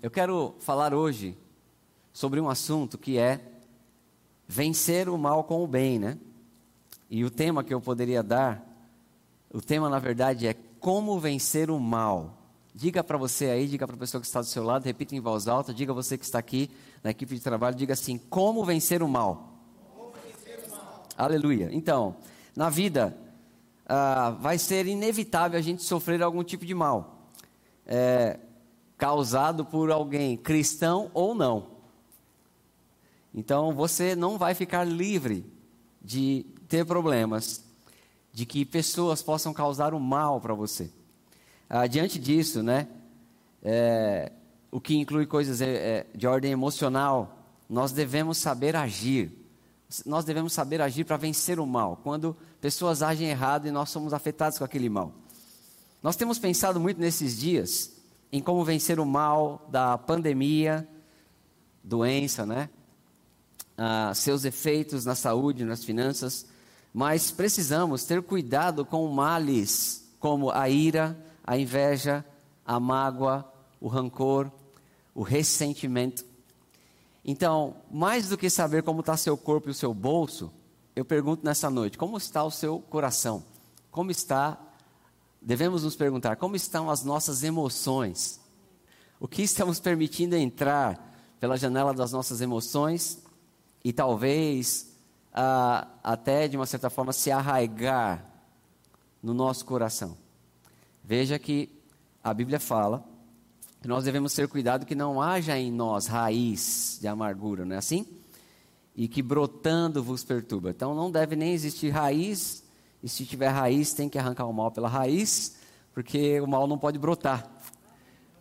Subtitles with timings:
[0.00, 1.36] Eu quero falar hoje
[2.12, 3.40] sobre um assunto que é
[4.46, 6.16] vencer o mal com o bem, né?
[7.10, 8.64] E o tema que eu poderia dar,
[9.52, 12.38] o tema na verdade é como vencer o mal.
[12.72, 15.20] Diga para você aí, diga para a pessoa que está do seu lado, repita em
[15.20, 16.70] voz alta, diga você que está aqui
[17.02, 19.52] na equipe de trabalho, diga assim: como vencer o mal.
[20.24, 21.06] Vencer o mal.
[21.16, 21.70] Aleluia.
[21.72, 22.14] Então,
[22.54, 23.18] na vida,
[23.84, 27.32] ah, vai ser inevitável a gente sofrer algum tipo de mal.
[27.84, 28.38] É,
[28.98, 31.78] causado por alguém cristão ou não.
[33.32, 35.46] Então você não vai ficar livre
[36.02, 37.64] de ter problemas,
[38.32, 40.90] de que pessoas possam causar o mal para você.
[41.70, 42.88] Ah, diante disso, né,
[43.62, 44.32] é,
[44.70, 47.38] o que inclui coisas é, é, de ordem emocional,
[47.68, 49.30] nós devemos saber agir.
[50.04, 52.00] Nós devemos saber agir para vencer o mal.
[52.02, 55.12] Quando pessoas agem errado e nós somos afetados com aquele mal.
[56.02, 57.97] Nós temos pensado muito nesses dias
[58.32, 60.86] em como vencer o mal da pandemia,
[61.82, 62.68] doença, né?
[63.76, 66.46] Ah, seus efeitos na saúde, nas finanças,
[66.92, 72.24] mas precisamos ter cuidado com males como a ira, a inveja,
[72.66, 74.50] a mágoa, o rancor,
[75.14, 76.24] o ressentimento.
[77.24, 80.52] Então, mais do que saber como está seu corpo e o seu bolso,
[80.94, 83.44] eu pergunto nessa noite: como está o seu coração?
[83.90, 84.58] Como está
[85.40, 88.40] devemos nos perguntar como estão as nossas emoções.
[89.20, 91.08] O que estamos permitindo entrar
[91.40, 93.22] pela janela das nossas emoções
[93.84, 94.94] e talvez
[95.32, 98.24] ah, até de uma certa forma se arraigar
[99.22, 100.16] no nosso coração.
[101.02, 101.70] Veja que
[102.22, 103.04] a Bíblia fala
[103.80, 107.78] que nós devemos ter cuidado que não haja em nós raiz de amargura, não é
[107.78, 108.06] assim?
[108.96, 110.70] E que brotando vos perturba.
[110.70, 112.64] Então não deve nem existir raiz
[113.02, 115.56] e se tiver raiz, tem que arrancar o mal pela raiz,
[115.94, 117.48] porque o mal não pode brotar.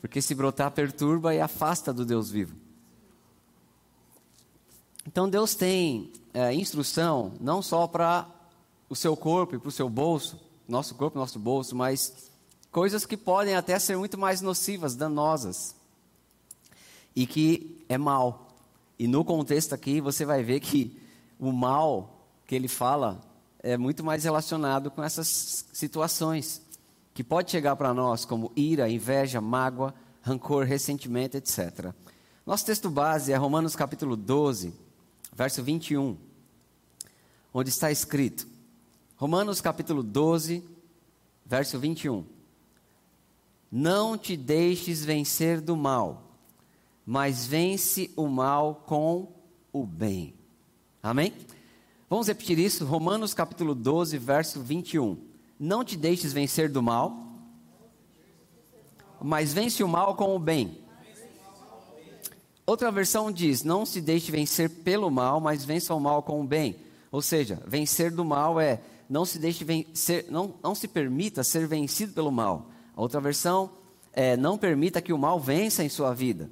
[0.02, 2.55] Porque se brotar, perturba e afasta do Deus vivo.
[5.05, 8.28] Então Deus tem é, instrução não só para
[8.89, 12.29] o seu corpo e para o seu bolso, nosso corpo nosso bolso, mas
[12.72, 15.75] coisas que podem até ser muito mais nocivas, danosas.
[17.16, 18.50] E que é mal.
[19.00, 21.00] E no contexto aqui você vai ver que
[21.39, 23.22] o mal que ele fala
[23.67, 26.61] é muito mais relacionado com essas situações
[27.13, 31.94] que pode chegar para nós como ira, inveja, mágoa, rancor, ressentimento, etc.
[32.45, 34.73] Nosso texto base é Romanos capítulo 12,
[35.33, 36.16] verso 21,
[37.53, 38.47] onde está escrito:
[39.17, 40.63] Romanos capítulo 12,
[41.45, 42.25] verso 21.
[43.69, 46.38] Não te deixes vencer do mal,
[47.06, 49.29] mas vence o mal com
[49.73, 50.33] o bem.
[51.03, 51.33] Amém?
[52.09, 52.85] Vamos repetir isso?
[52.85, 55.18] Romanos capítulo 12, verso 21.
[55.59, 57.18] Não te deixes vencer do mal,
[59.22, 60.78] mas vence o mal com o bem.
[62.66, 66.45] Outra versão diz: Não se deixe vencer pelo mal, mas vença o mal com o
[66.45, 66.78] bem.
[67.12, 68.79] Ou seja, vencer do mal é
[69.09, 72.69] não se deixe vencer, não, não se permita ser vencido pelo mal.
[72.95, 73.69] A outra versão
[74.13, 76.50] é não permita que o mal vença em sua vida,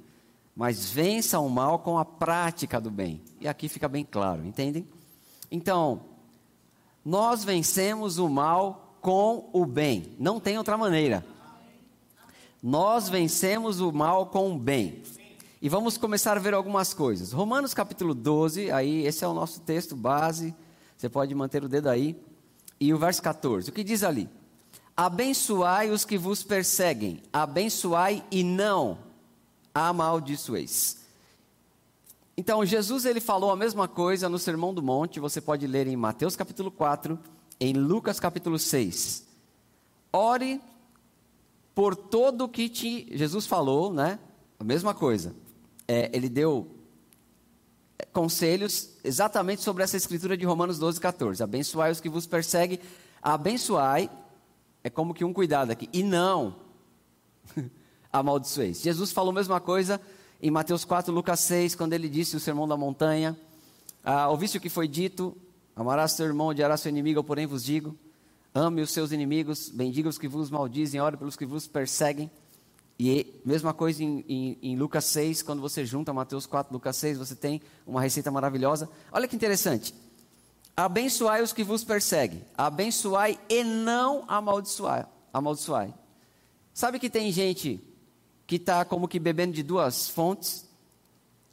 [0.54, 3.22] mas vença o mal com a prática do bem.
[3.40, 4.86] E aqui fica bem claro, entendem?
[5.50, 6.02] Então,
[7.04, 10.14] nós vencemos o mal com o bem.
[10.18, 11.24] Não tem outra maneira.
[12.62, 15.02] Nós vencemos o mal com o bem.
[15.62, 17.32] E vamos começar a ver algumas coisas.
[17.32, 20.54] Romanos capítulo 12, aí esse é o nosso texto base.
[20.96, 22.20] Você pode manter o dedo aí.
[22.80, 23.70] E o verso 14.
[23.70, 24.28] O que diz ali?
[24.96, 28.98] Abençoai os que vos perseguem, abençoai e não
[29.74, 31.05] amaldiçoeis.
[32.38, 35.96] Então, Jesus ele falou a mesma coisa no Sermão do Monte, você pode ler em
[35.96, 37.18] Mateus capítulo 4,
[37.58, 39.26] em Lucas capítulo 6.
[40.12, 40.60] Ore
[41.74, 44.18] por todo o que te, Jesus falou, né?
[44.58, 45.34] A mesma coisa.
[45.88, 46.70] É, ele deu
[48.12, 51.42] conselhos exatamente sobre essa escritura de Romanos 12, 14.
[51.42, 52.78] Abençoai os que vos perseguem.
[53.22, 54.10] Abençoai
[54.84, 55.88] é como que um cuidado aqui.
[55.92, 56.56] E não
[58.12, 58.82] amaldiçoeis.
[58.82, 60.00] Jesus falou a mesma coisa
[60.42, 63.36] em Mateus 4, Lucas 6, quando ele disse o sermão da montanha:
[64.04, 65.36] ah, Ouviste o que foi dito,
[65.74, 67.96] amarás seu irmão, odiarás seu inimigo, eu porém vos digo:
[68.54, 72.30] ame os seus inimigos, bendiga os que vos maldizem, ore pelos que vos perseguem.
[72.98, 77.18] E mesma coisa em, em, em, Lucas 6, quando você junta Mateus 4, Lucas 6,
[77.18, 78.88] você tem uma receita maravilhosa.
[79.12, 79.94] Olha que interessante.
[80.74, 85.06] Abençoai os que vos perseguem, abençoai e não amaldiçoai.
[85.32, 85.92] amaldiçoai.
[86.72, 87.80] Sabe que tem gente
[88.46, 90.66] que está como que bebendo de duas fontes,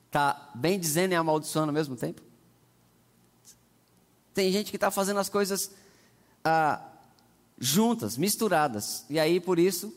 [0.07, 2.21] está bem dizendo e amaldiçoando ao mesmo tempo.
[4.33, 5.71] Tem gente que está fazendo as coisas
[6.43, 6.81] ah,
[7.57, 9.93] juntas, misturadas, e aí por isso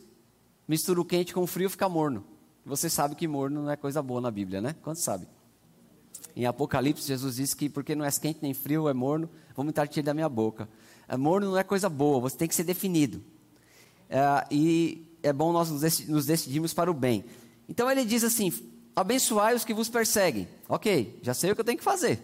[0.67, 2.23] mistura o quente com o frio fica morno.
[2.65, 4.75] Você sabe que morno não é coisa boa na Bíblia, né?
[4.81, 5.27] Quantos sabe?
[6.35, 9.87] Em Apocalipse, Jesus disse que porque não é quente nem frio, é morno, vou vomitar
[9.87, 10.67] te da minha boca.
[11.07, 13.23] É, morno não é coisa boa, você tem que ser definido.
[14.09, 15.69] É, e é bom nós
[16.07, 17.25] nos decidirmos para o bem.
[17.67, 18.51] Então ele diz assim:
[18.95, 20.47] abençoai os que vos perseguem.
[20.67, 22.21] Ok, já sei o que eu tenho que fazer.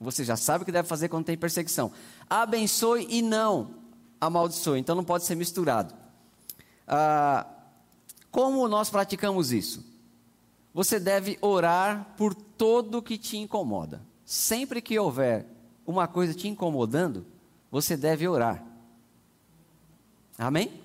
[0.00, 1.92] Você já sabe o que deve fazer quando tem perseguição.
[2.28, 3.74] Abençoe e não
[4.20, 4.78] amaldiçoe.
[4.78, 5.94] Então não pode ser misturado.
[6.86, 7.46] Ah,
[8.30, 9.84] como nós praticamos isso?
[10.72, 14.02] Você deve orar por todo o que te incomoda.
[14.24, 15.46] Sempre que houver
[15.86, 17.24] uma coisa te incomodando,
[17.70, 18.64] você deve orar.
[20.36, 20.83] Amém?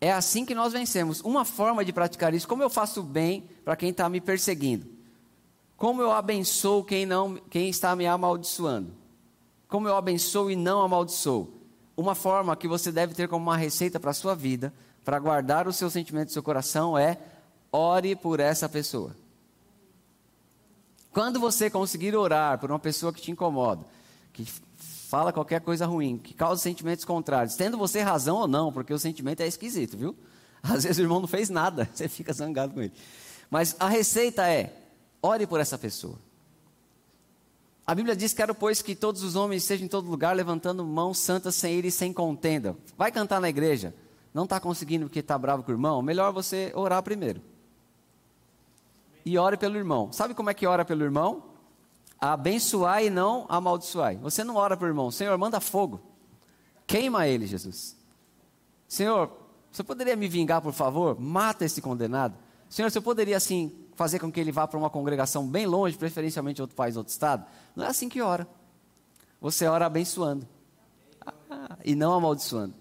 [0.00, 1.20] É assim que nós vencemos.
[1.20, 4.86] Uma forma de praticar isso, como eu faço bem para quem está me perseguindo?
[5.76, 8.92] Como eu abençoo quem, não, quem está me amaldiçoando?
[9.68, 11.52] Como eu abençoo e não amaldiçoo?
[11.96, 14.72] Uma forma que você deve ter como uma receita para a sua vida,
[15.04, 17.18] para guardar os seus sentimentos do seu coração, é
[17.72, 19.14] ore por essa pessoa.
[21.12, 23.84] Quando você conseguir orar por uma pessoa que te incomoda,
[24.32, 24.46] que
[25.08, 28.98] fala qualquer coisa ruim, que causa sentimentos contrários, tendo você razão ou não, porque o
[28.98, 30.14] sentimento é esquisito, viu?
[30.62, 32.92] Às vezes o irmão não fez nada, você fica zangado com ele.
[33.50, 34.70] Mas a receita é:
[35.22, 36.18] ore por essa pessoa.
[37.86, 41.18] A Bíblia diz: Quero, pois, que todos os homens estejam em todo lugar levantando mãos
[41.18, 42.76] santas sem ir e sem contenda.
[42.96, 43.94] Vai cantar na igreja.
[44.34, 46.02] Não está conseguindo porque está bravo com o irmão?
[46.02, 47.40] Melhor você orar primeiro.
[49.24, 50.12] E ore pelo irmão.
[50.12, 51.47] Sabe como é que ora pelo irmão?
[52.20, 54.16] Abençoar e não amaldiçoar.
[54.18, 56.00] Você não ora para o irmão, Senhor, manda fogo,
[56.86, 57.96] queima ele, Jesus.
[58.86, 59.30] Senhor,
[59.70, 61.20] você poderia me vingar, por favor?
[61.20, 62.36] Mata esse condenado.
[62.68, 66.60] Senhor, você poderia assim fazer com que ele vá para uma congregação bem longe, preferencialmente
[66.60, 67.44] outro país, outro estado?
[67.74, 68.48] Não é assim que ora.
[69.40, 70.48] Você ora abençoando
[71.50, 72.74] ah, e não amaldiçoando.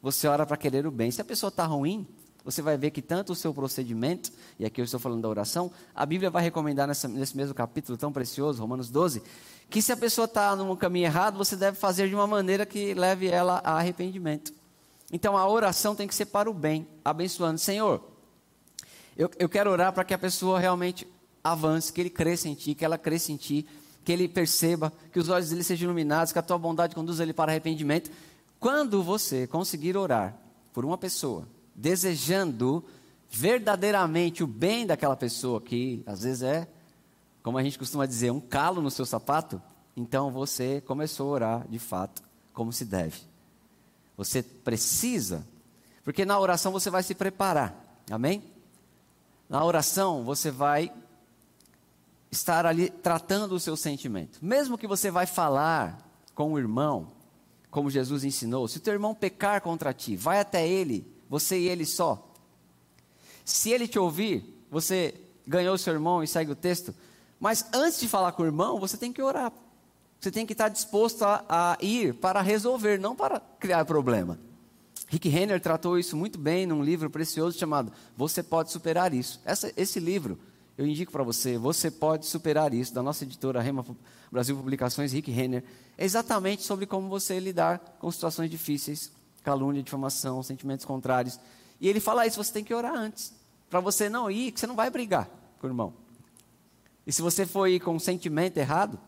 [0.00, 1.10] Você ora para querer o bem.
[1.10, 2.06] Se a pessoa está ruim,
[2.44, 5.70] você vai ver que tanto o seu procedimento, e aqui eu estou falando da oração,
[5.94, 9.22] a Bíblia vai recomendar nessa, nesse mesmo capítulo tão precioso, Romanos 12,
[9.70, 12.94] que se a pessoa está num caminho errado, você deve fazer de uma maneira que
[12.94, 14.52] leve ela a arrependimento.
[15.12, 17.58] Então a oração tem que ser para o bem, abençoando.
[17.58, 18.02] Senhor,
[19.16, 21.06] eu, eu quero orar para que a pessoa realmente
[21.44, 23.66] avance, que ele cresça em Ti, que ela cresça em Ti,
[24.04, 27.32] que ele perceba, que os olhos dele sejam iluminados, que a Tua bondade conduza ele
[27.32, 28.10] para arrependimento.
[28.58, 30.36] Quando você conseguir orar
[30.72, 32.84] por uma pessoa, desejando
[33.30, 36.68] verdadeiramente o bem daquela pessoa, que às vezes é,
[37.42, 39.60] como a gente costuma dizer, um calo no seu sapato,
[39.96, 42.22] então você começou a orar de fato,
[42.52, 43.20] como se deve.
[44.16, 45.46] Você precisa,
[46.04, 48.42] porque na oração você vai se preparar, amém?
[49.48, 50.92] Na oração você vai
[52.30, 54.38] estar ali tratando o seu sentimento.
[54.42, 55.98] Mesmo que você vai falar
[56.34, 57.08] com o irmão,
[57.70, 61.66] como Jesus ensinou, se o teu irmão pecar contra ti, vai até ele você e
[61.66, 62.30] ele só.
[63.42, 65.14] Se ele te ouvir, você
[65.46, 66.94] ganhou seu irmão e segue o texto.
[67.40, 69.50] Mas antes de falar com o irmão, você tem que orar.
[70.20, 74.38] Você tem que estar disposto a, a ir para resolver, não para criar problema.
[75.08, 79.40] Rick Renner tratou isso muito bem num livro precioso chamado Você Pode Superar Isso.
[79.42, 80.38] Essa, esse livro,
[80.76, 83.86] eu indico para você, Você Pode Superar Isso, da nossa editora Rema
[84.30, 85.64] Brasil Publicações, Rick Renner,
[85.96, 89.10] é exatamente sobre como você lidar com situações difíceis
[89.42, 91.38] calúnia, difamação, sentimentos contrários.
[91.80, 93.34] E ele fala isso, você tem que orar antes.
[93.68, 95.28] Para você não ir, que você não vai brigar
[95.60, 95.94] com o irmão.
[97.06, 98.98] E se você for ir com um sentimento errado,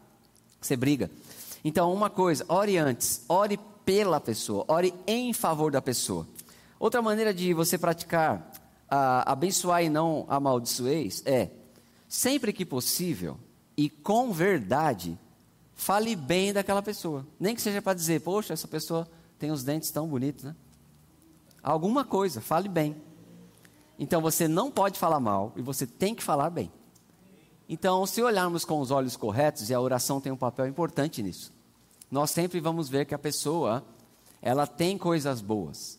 [0.61, 1.11] você briga.
[1.65, 6.27] Então, uma coisa, ore antes, ore pela pessoa, ore em favor da pessoa.
[6.79, 8.53] Outra maneira de você praticar
[8.89, 11.51] a, abençoar e não amaldiçoeis é,
[12.09, 13.39] sempre que possível
[13.77, 15.19] e com verdade,
[15.75, 17.27] fale bem daquela pessoa.
[17.39, 20.55] Nem que seja para dizer, poxa, essa pessoa tem os dentes tão bonitos, né?
[21.63, 22.97] Alguma coisa, fale bem.
[23.99, 26.71] Então você não pode falar mal e você tem que falar bem.
[27.69, 31.51] Então, se olharmos com os olhos corretos, e a oração tem um papel importante nisso,
[32.11, 33.83] nós sempre vamos ver que a pessoa,
[34.43, 35.99] ela tem coisas boas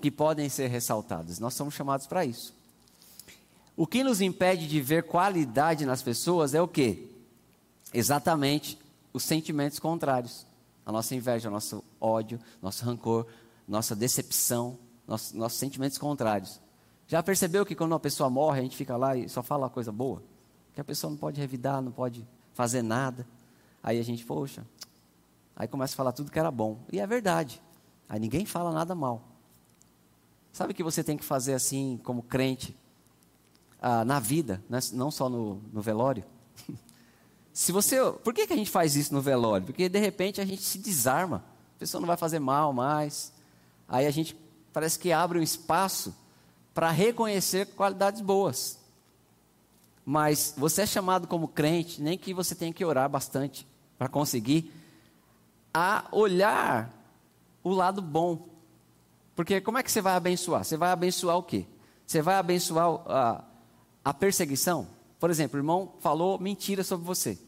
[0.00, 1.40] que podem ser ressaltadas.
[1.40, 2.54] Nós somos chamados para isso.
[3.76, 7.08] O que nos impede de ver qualidade nas pessoas é o quê?
[7.92, 8.78] Exatamente
[9.12, 10.46] os sentimentos contrários
[10.84, 13.26] a nossa inveja, o nosso ódio, nosso rancor,
[13.66, 16.60] nossa decepção, nossos, sentimentos contrários.
[17.06, 19.90] Já percebeu que quando uma pessoa morre, a gente fica lá e só fala coisa
[19.90, 20.22] boa?
[20.72, 23.26] Que a pessoa não pode revidar, não pode fazer nada.
[23.82, 24.64] Aí a gente, poxa,
[25.56, 26.78] aí começa a falar tudo que era bom.
[26.92, 27.60] E é verdade.
[28.08, 29.22] Aí ninguém fala nada mal.
[30.52, 32.76] Sabe o que você tem que fazer assim, como crente,
[33.80, 34.78] ah, na vida, né?
[34.92, 36.24] não só no, no velório?
[37.52, 39.66] Se você, por que, que a gente faz isso no velório?
[39.66, 41.44] Porque de repente a gente se desarma,
[41.76, 43.32] a pessoa não vai fazer mal mais.
[43.88, 44.36] Aí a gente
[44.72, 46.14] parece que abre um espaço
[46.72, 48.78] para reconhecer qualidades boas.
[50.04, 53.66] Mas você é chamado como crente, nem que você tenha que orar bastante
[53.98, 54.72] para conseguir,
[55.74, 56.90] a olhar
[57.62, 58.48] o lado bom.
[59.34, 60.64] Porque como é que você vai abençoar?
[60.64, 61.66] Você vai abençoar o quê?
[62.06, 63.44] Você vai abençoar a,
[64.04, 64.86] a perseguição?
[65.20, 67.38] Por exemplo, o irmão falou mentira sobre você.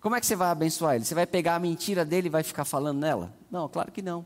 [0.00, 1.04] Como é que você vai abençoar ele?
[1.04, 3.32] Você vai pegar a mentira dele e vai ficar falando nela?
[3.50, 4.24] Não, claro que não.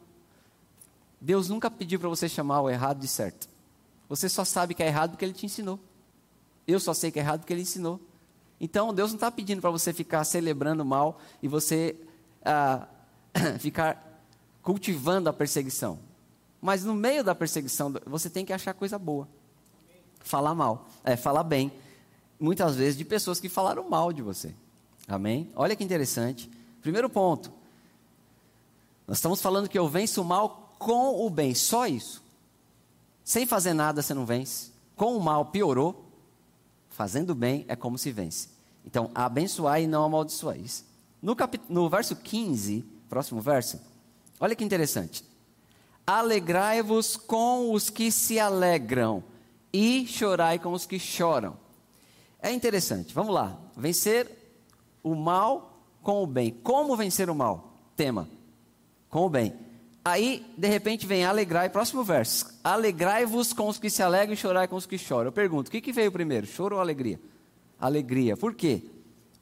[1.20, 3.48] Deus nunca pediu para você chamar o errado de certo.
[4.08, 5.78] Você só sabe que é errado porque ele te ensinou.
[6.66, 8.00] Eu só sei que é errado porque ele ensinou.
[8.60, 11.96] Então, Deus não está pedindo para você ficar celebrando mal e você
[12.44, 12.86] ah,
[13.58, 14.22] ficar
[14.62, 15.98] cultivando a perseguição.
[16.60, 19.26] Mas no meio da perseguição, você tem que achar coisa boa.
[20.20, 21.72] Falar mal, é, falar bem.
[22.40, 24.54] Muitas vezes de pessoas que falaram mal de você.
[25.06, 25.50] Amém?
[25.54, 26.50] Olha que interessante.
[26.80, 27.52] Primeiro ponto.
[29.06, 32.22] Nós estamos falando que eu venço o mal com o bem, só isso.
[33.22, 34.70] Sem fazer nada você não vence.
[34.96, 36.06] Com o mal piorou.
[36.88, 38.48] Fazendo bem é como se vence.
[38.84, 40.56] Então, abençoar e não amaldiçoar.
[41.20, 41.60] No, cap...
[41.68, 43.80] no verso 15, próximo verso,
[44.38, 45.24] olha que interessante.
[46.06, 49.22] Alegrai-vos com os que se alegram
[49.72, 51.56] e chorai com os que choram.
[52.42, 53.58] É interessante, vamos lá.
[53.76, 54.30] Vencer
[55.02, 56.50] o mal com o bem.
[56.50, 57.74] Como vencer o mal?
[57.96, 58.28] Tema.
[59.08, 59.54] Com o bem.
[60.04, 62.58] Aí, de repente, vem alegrai, próximo verso.
[62.64, 65.26] Alegrai-vos com os que se alegram e chorai com os que choram.
[65.26, 67.20] Eu pergunto, o que, que veio primeiro, choro ou alegria?
[67.78, 68.36] Alegria.
[68.36, 68.82] Por quê?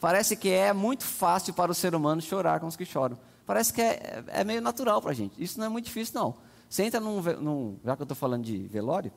[0.00, 3.18] Parece que é muito fácil para o ser humano chorar com os que choram.
[3.46, 5.42] Parece que é, é meio natural para a gente.
[5.42, 6.34] Isso não é muito difícil, não.
[6.68, 9.12] Você entra num, num já que eu estou falando de velório,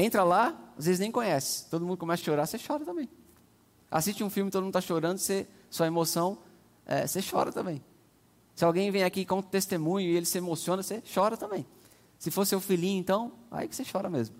[0.00, 1.66] entra lá, às vezes nem conhece.
[1.70, 3.08] Todo mundo começa a chorar, você chora também.
[3.90, 6.38] Assiste um filme, todo mundo está chorando, você, sua emoção,
[6.86, 7.82] é, você chora também.
[8.54, 11.66] Se alguém vem aqui com testemunho e ele se emociona, você chora também.
[12.18, 14.36] Se for seu filhinho, então, aí que você chora mesmo.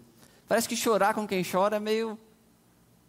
[0.47, 2.19] Parece que chorar com quem chora é meio.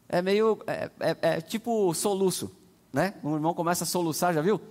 [0.07, 0.59] É meio.
[0.67, 2.51] É, é, é tipo soluço.
[2.93, 3.13] Né?
[3.23, 4.61] Um irmão começa a soluçar, já viu?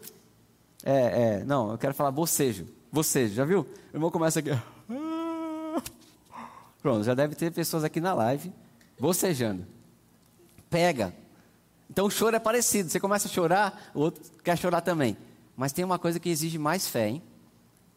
[0.84, 2.66] É, é, não, eu quero falar bocejo.
[2.92, 3.66] Você, já viu?
[3.92, 4.50] O irmão começa aqui.
[6.82, 8.52] Pronto, já deve ter pessoas aqui na live
[8.98, 9.66] bocejando.
[10.68, 11.14] Pega.
[11.90, 12.88] Então o choro é parecido.
[12.88, 15.16] Você começa a chorar, o outro quer chorar também.
[15.56, 17.22] Mas tem uma coisa que exige mais fé, hein?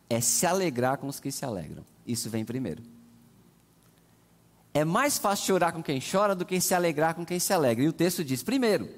[0.09, 1.85] É se alegrar com os que se alegram.
[2.05, 2.83] Isso vem primeiro.
[4.73, 7.83] É mais fácil chorar com quem chora do que se alegrar com quem se alegra.
[7.83, 8.89] E o texto diz: primeiro,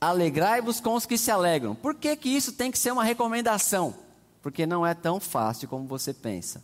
[0.00, 1.74] Alegrai-vos com os que se alegram.
[1.74, 3.94] Por que, que isso tem que ser uma recomendação?
[4.42, 6.62] Porque não é tão fácil como você pensa.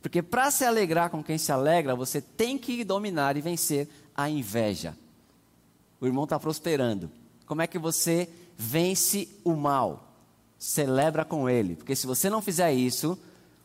[0.00, 4.28] Porque para se alegrar com quem se alegra, você tem que dominar e vencer a
[4.28, 4.96] inveja.
[6.00, 7.10] O irmão está prosperando.
[7.46, 10.12] Como é que você vence o mal?
[10.58, 11.76] Celebra com ele.
[11.76, 13.18] Porque se você não fizer isso,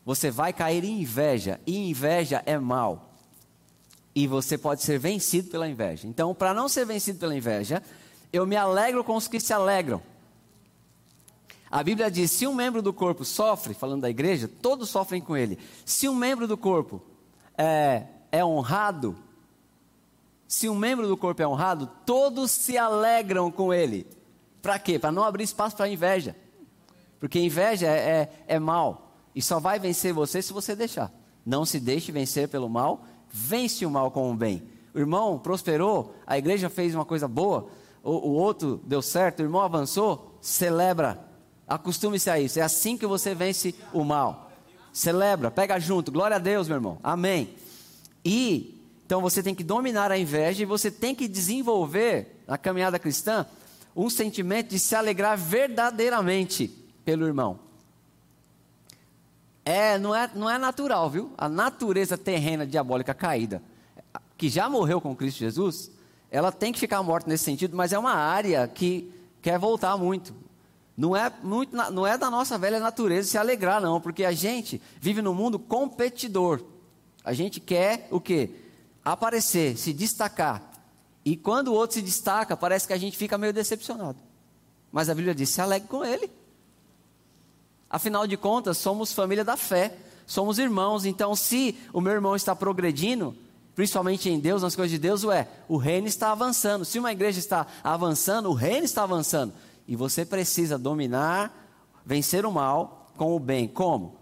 [0.05, 1.59] você vai cair em inveja.
[1.65, 3.13] E inveja é mal.
[4.15, 6.07] E você pode ser vencido pela inveja.
[6.07, 7.81] Então, para não ser vencido pela inveja,
[8.31, 10.01] eu me alegro com os que se alegram.
[11.73, 15.35] A Bíblia diz: se um membro do corpo sofre, falando da igreja, todos sofrem com
[15.35, 15.57] ele.
[15.83, 17.01] Se um membro do corpo
[17.57, 19.17] é, é honrado,
[20.47, 24.05] se um membro do corpo é honrado, todos se alegram com ele.
[24.61, 24.99] Para quê?
[24.99, 26.35] Para não abrir espaço para inveja.
[27.19, 29.11] Porque inveja é, é, é mal.
[29.33, 31.11] E só vai vencer você se você deixar.
[31.43, 34.61] Não se deixe vencer pelo mal, vence o mal com o bem.
[34.93, 37.67] O irmão prosperou, a igreja fez uma coisa boa,
[38.03, 41.32] o, o outro deu certo, o irmão avançou, celebra.
[41.67, 42.59] Acostume-se a isso.
[42.59, 44.51] É assim que você vence o mal.
[44.91, 46.11] Celebra, pega junto.
[46.11, 46.99] Glória a Deus, meu irmão.
[47.03, 47.55] Amém.
[48.23, 48.73] E
[49.05, 53.45] então você tem que dominar a inveja e você tem que desenvolver na caminhada cristã
[53.95, 56.67] um sentimento de se alegrar verdadeiramente
[57.05, 57.59] pelo irmão.
[59.65, 61.31] É, não é, não é natural, viu?
[61.37, 63.61] A natureza terrena diabólica caída,
[64.37, 65.91] que já morreu com Cristo Jesus,
[66.31, 70.33] ela tem que ficar morta nesse sentido, mas é uma área que quer voltar muito.
[70.95, 74.81] Não é, muito, não é da nossa velha natureza se alegrar, não, porque a gente
[74.99, 76.61] vive num mundo competidor.
[77.23, 78.51] A gente quer o quê?
[79.03, 80.61] Aparecer, se destacar.
[81.25, 84.19] E quando o outro se destaca, parece que a gente fica meio decepcionado.
[84.91, 86.29] Mas a Bíblia diz: se alegre com ele.
[87.89, 89.95] Afinal de contas, somos família da fé,
[90.27, 91.05] somos irmãos.
[91.05, 93.35] Então, se o meu irmão está progredindo,
[93.75, 96.85] principalmente em Deus, nas coisas de Deus, é o reino está avançando.
[96.85, 99.53] Se uma igreja está avançando, o reino está avançando.
[99.87, 101.69] E você precisa dominar,
[102.05, 103.67] vencer o mal com o bem.
[103.67, 104.17] Como?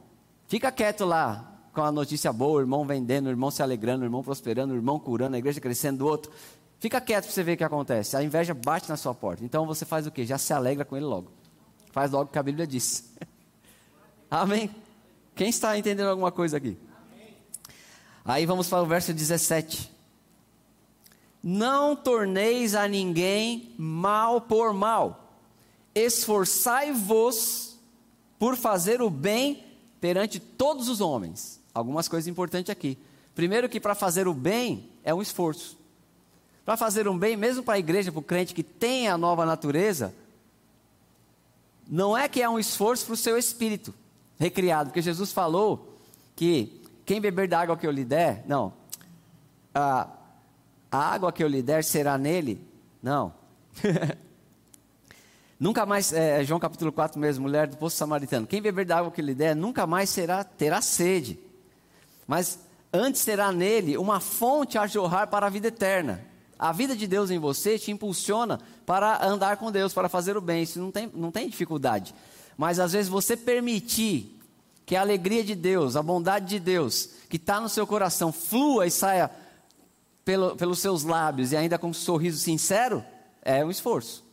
[0.47, 4.05] Fica quieto lá com a notícia boa, o irmão vendendo, o irmão se alegrando, o
[4.05, 6.31] irmão prosperando, o irmão curando, a igreja crescendo do outro.
[6.79, 8.17] Fica quieto para você ver o que acontece.
[8.17, 9.43] A inveja bate na sua porta.
[9.45, 10.25] Então você faz o quê?
[10.25, 11.31] Já se alegra com ele logo.
[11.91, 13.13] Faz logo o que a Bíblia diz.
[14.29, 14.69] Amém?
[15.35, 16.77] Quem está entendendo alguma coisa aqui?
[18.25, 19.91] Aí vamos para o verso 17.
[21.43, 25.30] não torneis a ninguém mal por mal.
[25.93, 27.77] Esforçai-vos
[28.39, 29.63] por fazer o bem
[29.99, 31.59] perante todos os homens.
[31.73, 32.97] Algumas coisas importantes aqui.
[33.35, 35.77] Primeiro que para fazer o bem é um esforço.
[36.65, 39.45] Para fazer um bem, mesmo para a igreja, para o crente que tem a nova
[39.45, 40.13] natureza,
[41.87, 43.93] não é que é um esforço para o seu espírito
[44.39, 45.97] recriado, porque Jesus falou
[46.35, 48.73] que quem beber da água que eu lhe der, não,
[49.73, 50.07] a,
[50.91, 52.59] a água que eu lhe der será nele,
[53.03, 53.33] não.
[55.61, 59.11] nunca mais, é, João capítulo 4 mesmo, mulher do poço samaritano, quem beber da água
[59.11, 61.39] que lhe der, nunca mais será, terá sede,
[62.25, 62.59] mas
[62.91, 66.25] antes terá nele uma fonte a jorrar para a vida eterna.
[66.57, 70.41] A vida de Deus em você te impulsiona para andar com Deus, para fazer o
[70.41, 70.61] bem.
[70.61, 72.13] Isso não tem, não tem dificuldade.
[72.55, 74.39] Mas às vezes você permitir
[74.85, 78.85] que a alegria de Deus, a bondade de Deus, que está no seu coração, flua
[78.85, 79.31] e saia
[80.23, 83.03] pelo, pelos seus lábios e ainda com um sorriso sincero,
[83.41, 84.23] é um esforço.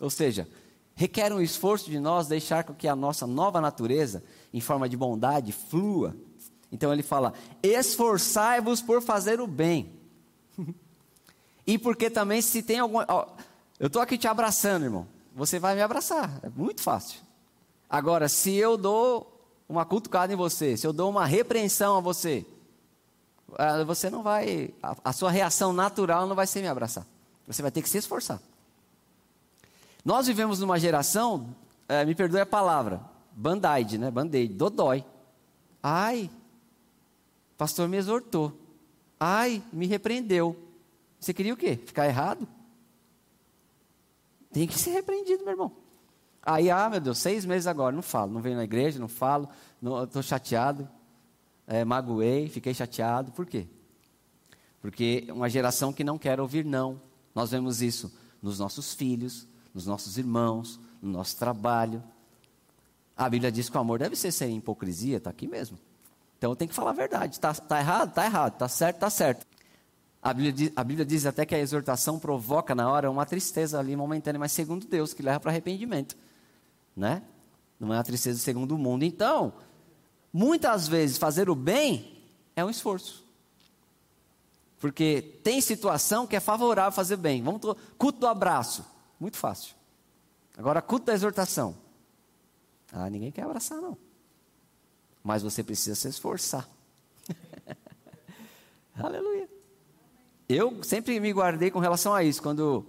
[0.00, 0.48] Ou seja,
[0.94, 4.96] requer um esforço de nós deixar com que a nossa nova natureza, em forma de
[4.96, 6.16] bondade, flua.
[6.70, 9.92] Então ele fala: esforçai-vos por fazer o bem.
[11.70, 13.04] E porque também se tem alguma.
[13.06, 13.26] Ó,
[13.78, 15.06] eu estou aqui te abraçando, irmão.
[15.36, 16.40] Você vai me abraçar.
[16.42, 17.20] É muito fácil.
[17.90, 19.38] Agora, se eu dou
[19.68, 22.46] uma cutucada em você, se eu dou uma repreensão a você,
[23.56, 24.72] ah, você não vai.
[24.82, 27.06] A, a sua reação natural não vai ser me abraçar.
[27.46, 28.40] Você vai ter que se esforçar.
[30.08, 31.54] Nós vivemos numa geração,
[31.86, 34.10] é, me perdoe a palavra, band-aid, né?
[34.10, 35.04] Band-aid, dodói.
[35.82, 36.30] Ai,
[37.58, 38.58] pastor me exortou.
[39.20, 40.56] Ai, me repreendeu.
[41.20, 41.76] Você queria o quê?
[41.76, 42.48] Ficar errado?
[44.50, 45.72] Tem que ser repreendido, meu irmão.
[46.42, 49.46] Aí, ah, meu Deus, seis meses agora, não falo, não venho na igreja, não falo,
[50.04, 50.88] estou chateado,
[51.66, 53.30] é, magoei, fiquei chateado.
[53.32, 53.66] Por quê?
[54.80, 56.98] Porque uma geração que não quer ouvir não.
[57.34, 58.10] Nós vemos isso
[58.40, 59.46] nos nossos filhos,
[59.78, 62.02] nos nossos irmãos, no nosso trabalho.
[63.16, 65.78] A Bíblia diz que o amor deve ser sem hipocrisia, está aqui mesmo.
[66.36, 67.34] Então tem que falar a verdade.
[67.36, 68.08] Está tá errado?
[68.08, 68.52] Está errado.
[68.54, 68.96] Está certo?
[68.96, 69.46] Está certo.
[70.20, 73.78] A Bíblia, diz, a Bíblia diz até que a exortação provoca na hora uma tristeza
[73.78, 76.16] ali momentânea, mas segundo Deus, que leva para arrependimento.
[76.96, 77.22] Né?
[77.78, 79.04] Não é uma tristeza segundo o mundo.
[79.04, 79.52] Então,
[80.32, 82.20] muitas vezes fazer o bem
[82.56, 83.24] é um esforço.
[84.80, 87.42] Porque tem situação que é favorável fazer bem.
[87.42, 87.76] Vamos to...
[87.96, 88.84] culto do abraço,
[89.18, 89.74] muito fácil.
[90.56, 91.76] Agora culto da exortação.
[92.92, 93.96] Ah, ninguém quer abraçar não.
[95.22, 96.68] Mas você precisa se esforçar.
[98.94, 99.48] Aleluia.
[100.48, 102.42] Eu sempre me guardei com relação a isso.
[102.42, 102.86] Quando o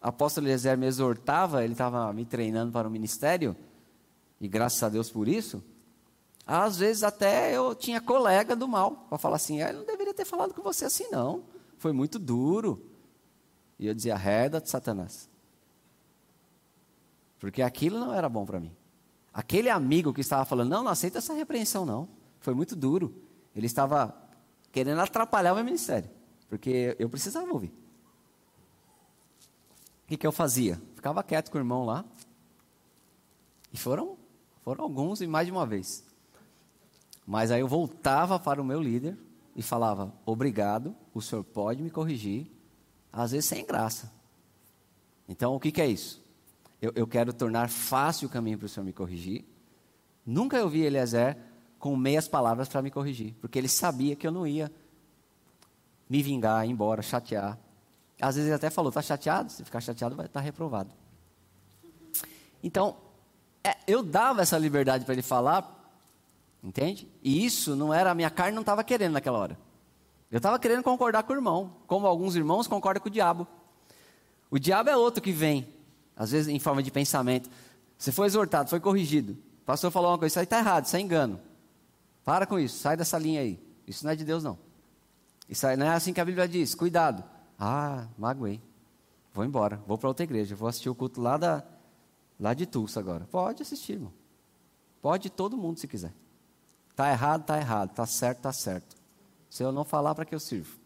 [0.00, 3.54] apóstolo Eliezer me exortava, ele estava me treinando para o ministério,
[4.40, 5.62] e graças a Deus por isso,
[6.46, 10.14] às vezes até eu tinha colega do mal, para falar assim, ah, ele não deveria
[10.14, 11.44] ter falado com você assim não,
[11.78, 12.82] foi muito duro.
[13.78, 15.28] E eu dizia, reda de Satanás.
[17.42, 18.72] Porque aquilo não era bom para mim.
[19.34, 22.08] Aquele amigo que estava falando, não, não aceita essa repreensão não,
[22.40, 23.14] foi muito duro.
[23.54, 24.16] Ele estava
[24.70, 26.08] querendo atrapalhar o meu ministério
[26.52, 27.72] porque eu precisava ouvir.
[30.04, 30.78] O que, que eu fazia?
[30.94, 32.04] Ficava quieto com o irmão lá.
[33.72, 34.18] E foram,
[34.62, 36.04] foram alguns e mais de uma vez.
[37.26, 39.16] Mas aí eu voltava para o meu líder
[39.56, 42.46] e falava: Obrigado, o senhor pode me corrigir,
[43.10, 44.12] às vezes sem graça.
[45.26, 46.21] Então o que, que é isso?
[46.82, 49.44] Eu, eu quero tornar fácil o caminho para o senhor me corrigir.
[50.26, 51.38] Nunca eu vi Eliezer
[51.78, 54.70] com meias palavras para me corrigir, porque ele sabia que eu não ia
[56.10, 57.56] me vingar, ir embora, chatear.
[58.20, 59.50] Às vezes ele até falou, está chateado?
[59.50, 60.90] Se ficar chateado, vai estar tá reprovado.
[62.62, 62.96] Então,
[63.62, 65.92] é, eu dava essa liberdade para ele falar,
[66.62, 67.08] entende?
[67.22, 69.58] E isso não era, a minha carne não estava querendo naquela hora.
[70.30, 73.46] Eu estava querendo concordar com o irmão, como alguns irmãos concordam com o diabo.
[74.50, 75.66] O diabo é outro que vem,
[76.16, 77.50] às vezes em forma de pensamento.
[77.98, 79.32] Você foi exortado, foi corrigido.
[79.62, 81.40] O pastor falou uma coisa, isso aí está errado, isso é engano.
[82.24, 83.58] Para com isso, sai dessa linha aí.
[83.86, 84.58] Isso não é de Deus, não.
[85.48, 86.74] Isso aí não é assim que a Bíblia diz.
[86.74, 87.22] Cuidado.
[87.58, 88.60] Ah, magoei.
[89.34, 89.80] Vou embora.
[89.86, 90.54] Vou para outra igreja.
[90.54, 91.64] Vou assistir o culto lá, da,
[92.38, 93.26] lá de Tulsa agora.
[93.30, 94.12] Pode assistir, irmão.
[95.00, 96.12] Pode todo mundo se quiser.
[96.90, 97.90] Está errado, está errado.
[97.90, 98.96] Está certo, está certo.
[99.50, 100.78] Se eu não falar, para que eu sirvo?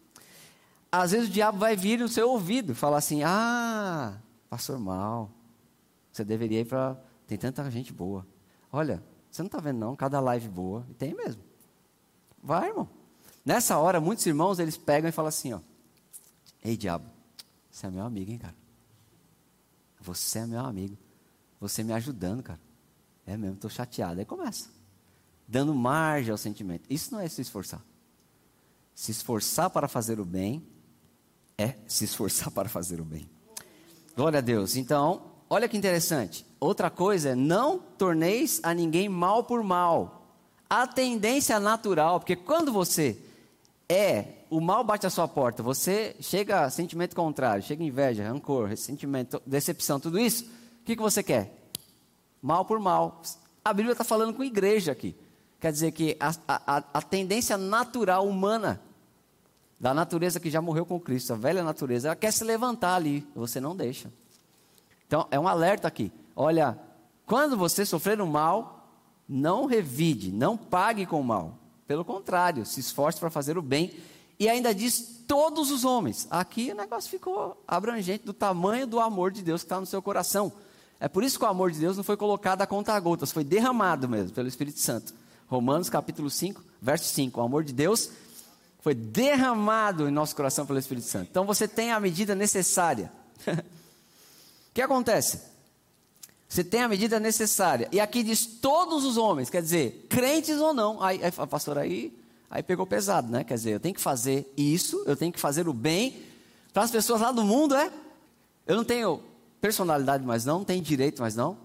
[0.91, 4.17] Às vezes o diabo vai vir no seu ouvido falar assim: Ah,
[4.49, 5.31] pastor mal.
[6.11, 6.99] Você deveria ir para.
[7.27, 8.25] Tem tanta gente boa.
[8.71, 9.95] Olha, você não está vendo, não?
[9.95, 10.85] Cada live boa.
[10.89, 11.43] E tem mesmo.
[12.41, 12.89] Vai, irmão.
[13.45, 15.59] Nessa hora, muitos irmãos, eles pegam e falam assim, ó.
[16.63, 17.05] Ei, diabo,
[17.69, 18.55] você é meu amigo, hein, cara?
[20.01, 20.97] Você é meu amigo.
[21.59, 22.59] Você me ajudando, cara.
[23.25, 24.19] É mesmo, estou chateado.
[24.19, 24.69] Aí começa.
[25.47, 26.85] Dando margem ao sentimento.
[26.89, 27.83] Isso não é se esforçar.
[28.95, 30.67] Se esforçar para fazer o bem
[31.57, 33.29] é se esforçar para fazer o bem.
[34.17, 34.75] Glória a Deus.
[34.75, 36.43] Então, olha que interessante.
[36.59, 40.33] Outra coisa é não torneis a ninguém mal por mal.
[40.67, 43.15] A tendência natural, porque quando você
[43.87, 48.67] é, o mal bate à sua porta, você chega a sentimento contrário, chega inveja, rancor,
[48.67, 50.45] ressentimento, decepção, tudo isso,
[50.81, 51.69] o que, que você quer?
[52.41, 53.21] Mal por mal.
[53.63, 55.15] A Bíblia está falando com a igreja aqui.
[55.59, 58.81] Quer dizer que a, a, a tendência natural humana
[59.79, 63.25] da natureza que já morreu com Cristo, a velha natureza, ela quer se levantar ali,
[63.35, 64.11] você não deixa.
[65.05, 66.11] Então, é um alerta aqui.
[66.35, 66.77] Olha,
[67.25, 68.89] quando você sofrer um mal,
[69.27, 71.57] não revide, não pague com o mal.
[71.85, 73.93] Pelo contrário, se esforce para fazer o bem.
[74.39, 76.27] E ainda diz todos os homens.
[76.29, 80.01] Aqui o negócio ficou abrangente do tamanho do amor de Deus que está no seu
[80.01, 80.51] coração.
[80.99, 83.43] É por isso que o amor de Deus não foi colocado a conta gotas, foi
[83.43, 85.13] derramado mesmo pelo Espírito Santo.
[85.47, 87.39] Romanos capítulo 5, verso 5.
[87.39, 88.09] O amor de Deus
[88.79, 91.27] foi derramado em nosso coração pelo Espírito Santo.
[91.29, 93.11] Então você tem a medida necessária.
[93.47, 95.41] o que acontece?
[96.47, 97.89] Você tem a medida necessária.
[97.91, 101.01] E aqui diz todos os homens, quer dizer, crentes ou não.
[101.03, 102.17] Aí, aí pastor, aí,
[102.49, 103.43] aí pegou pesado, né?
[103.43, 106.23] Quer dizer, eu tenho que fazer isso, eu tenho que fazer o bem
[106.71, 107.91] para as pessoas lá do mundo, é?
[108.65, 109.21] Eu não tenho
[109.59, 111.57] personalidade mais não, não tenho direito mais não.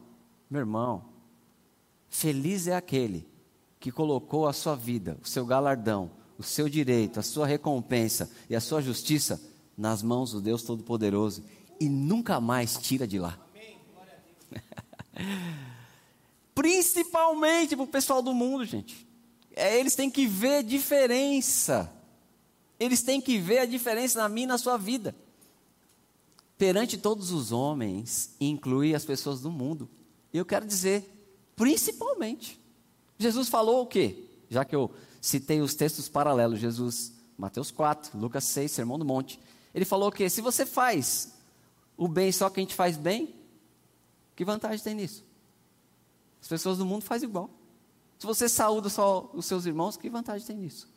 [0.50, 1.04] Meu irmão,
[2.08, 3.28] feliz é aquele
[3.78, 6.10] que colocou a sua vida, o seu galardão,
[6.42, 9.40] o seu direito, a sua recompensa e a sua justiça
[9.78, 11.44] nas mãos do Deus Todo-Poderoso
[11.80, 13.38] e nunca mais tira de lá.
[16.52, 19.06] Principalmente para o pessoal do mundo, gente.
[19.54, 21.90] É, eles têm que ver diferença.
[22.78, 25.14] Eles têm que ver a diferença na minha e na sua vida.
[26.58, 29.88] Perante todos os homens, inclui as pessoas do mundo.
[30.34, 31.08] Eu quero dizer,
[31.54, 32.60] principalmente.
[33.16, 34.24] Jesus falou o quê?
[34.50, 34.90] Já que eu
[35.22, 39.38] citei os textos paralelos, Jesus, Mateus 4, Lucas 6, Sermão do Monte.
[39.72, 41.32] Ele falou que se você faz
[41.96, 43.32] o bem só quem te faz bem,
[44.34, 45.24] que vantagem tem nisso?
[46.40, 47.48] As pessoas do mundo fazem igual.
[48.18, 50.88] Se você saúda só os seus irmãos, que vantagem tem nisso?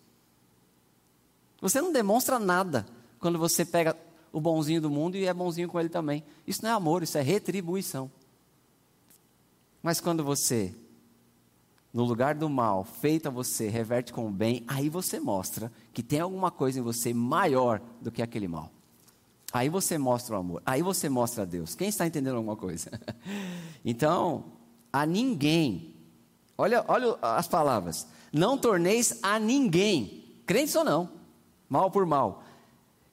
[1.62, 2.86] Você não demonstra nada
[3.20, 3.96] quando você pega
[4.34, 6.24] o bonzinho do mundo e é bonzinho com ele também.
[6.48, 8.12] Isso não é amor, isso é retribuição.
[9.84, 10.74] Mas quando você
[11.96, 16.04] no lugar do mal feito a você, reverte com o bem, aí você mostra que
[16.04, 18.70] tem alguma coisa em você maior do que aquele mal.
[19.54, 21.74] Aí você mostra o amor, aí você mostra a Deus.
[21.74, 22.92] Quem está entendendo alguma coisa?
[23.86, 24.44] então,
[24.92, 25.96] a ninguém,
[26.58, 31.10] olha, olha as palavras: não torneis a ninguém, crentes ou não,
[31.70, 32.44] mal por mal.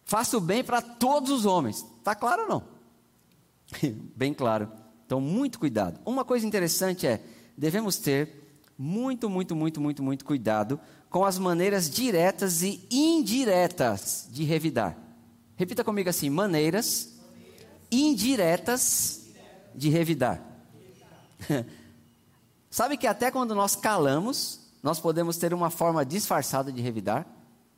[0.05, 1.87] Faça o bem para todos os homens.
[1.99, 2.64] Está claro ou não?
[4.16, 4.68] bem claro.
[5.07, 6.01] Então, muito cuidado.
[6.05, 7.23] Uma coisa interessante é:
[7.57, 8.42] devemos ter
[8.83, 14.99] muito, muito, muito, muito, muito cuidado com as maneiras diretas e indiretas de revidar.
[15.55, 17.16] Repita comigo assim: maneiras
[17.92, 19.31] indiretas
[19.73, 20.42] de revidar.
[22.68, 27.25] Sabe que até quando nós calamos, nós podemos ter uma forma disfarçada de revidar?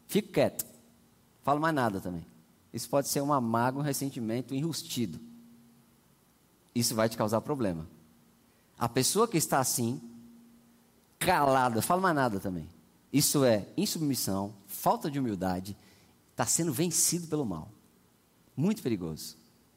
[0.06, 0.64] Fico quieto.
[1.42, 2.24] Falo mais nada também.
[2.72, 5.20] Isso pode ser uma mágoa, um ressentimento enrustido.
[6.74, 7.86] Isso vai te causar problema.
[8.78, 10.00] A pessoa que está assim,
[11.24, 12.68] calada, fala mais nada também.
[13.12, 15.76] Isso é insubmissão, falta de humildade,
[16.32, 17.68] está sendo vencido pelo mal.
[18.56, 19.36] Muito perigoso.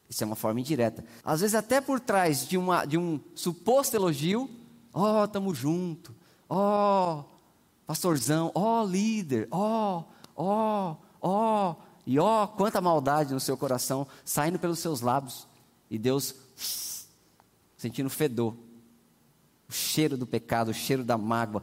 [0.09, 1.03] Isso é uma forma indireta.
[1.23, 4.49] Às vezes, até por trás de, uma, de um suposto elogio,
[4.93, 6.15] ó, oh, estamos juntos,
[6.49, 7.23] ó, oh,
[7.85, 10.03] pastorzão, ó, oh, líder, ó,
[10.35, 15.47] ó, ó, e ó, quanta maldade no seu coração saindo pelos seus lábios,
[15.89, 16.33] e Deus
[17.77, 18.55] sentindo fedor
[19.69, 21.61] o cheiro do pecado, o cheiro da mágoa,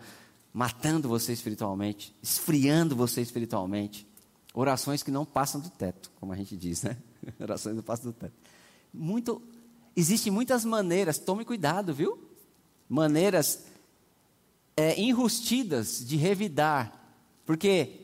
[0.53, 4.07] matando você espiritualmente, esfriando você espiritualmente.
[4.53, 6.97] Orações que não passam do teto, como a gente diz, né?
[7.40, 8.35] Orações não passam do teto.
[8.93, 9.43] Muito,
[9.97, 12.19] existem muitas maneiras, tome cuidado, viu?
[12.88, 13.64] Maneiras
[14.77, 16.93] é, enrustidas de revidar,
[17.45, 18.01] porque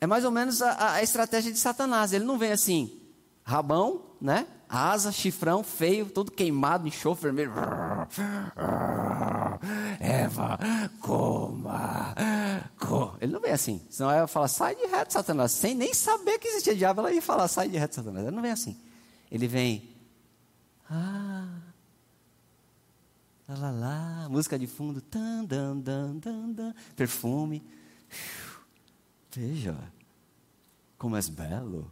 [0.00, 2.12] é mais ou menos a, a estratégia de Satanás.
[2.12, 3.00] Ele não vem assim,
[3.42, 4.46] rabão, né?
[4.68, 7.52] asa, chifrão, feio, todo queimado, enxofre vermelho.
[10.00, 10.58] Eva,
[11.00, 12.14] coma,
[12.80, 13.18] coma.
[13.20, 13.80] Ele não vem assim.
[13.88, 15.52] Senão ela fala, sai de reto, Satanás.
[15.52, 18.26] Sem nem saber que existia diabo, ela ia falar, sai de reto, Satanás.
[18.26, 18.76] Ele não vem assim.
[19.30, 19.94] Ele vem,
[20.90, 21.60] ah,
[23.48, 27.62] lá, lá, lá, música de fundo, tan, dan, dan, dan, dan, perfume.
[29.30, 29.76] Veja,
[30.98, 31.90] como és belo.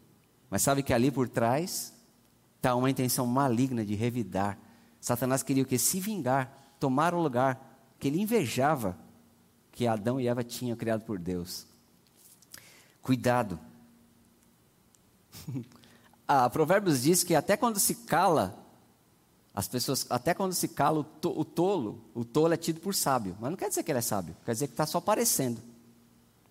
[0.51, 1.92] Mas sabe que ali por trás
[2.62, 4.57] está uma intenção maligna de revidar.
[5.01, 5.77] Satanás queria o que?
[5.77, 8.96] Se vingar, tomar o lugar que ele invejava
[9.72, 11.66] que Adão e Eva tinham criado por Deus.
[13.03, 13.59] Cuidado.
[16.29, 18.57] ah, Provérbios diz que até quando se cala,
[19.53, 22.94] as pessoas, até quando se cala o, to, o tolo, o tolo é tido por
[22.94, 23.37] sábio.
[23.40, 25.61] Mas não quer dizer que ele é sábio, quer dizer que está só parecendo.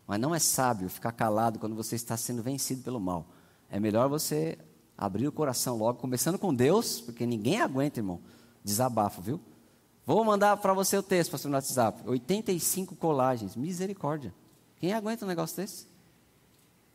[0.06, 3.26] Mas não é sábio ficar calado quando você está sendo vencido pelo mal.
[3.69, 4.58] É melhor você
[5.02, 8.22] abrir o coração logo, começando com Deus, porque ninguém aguenta, irmão.
[8.64, 9.42] Desabafo, viu?
[10.06, 12.08] Vou mandar para você o texto, pastor, no WhatsApp.
[12.08, 14.32] 85 colagens, misericórdia.
[14.78, 15.88] Quem aguenta um negócio desse?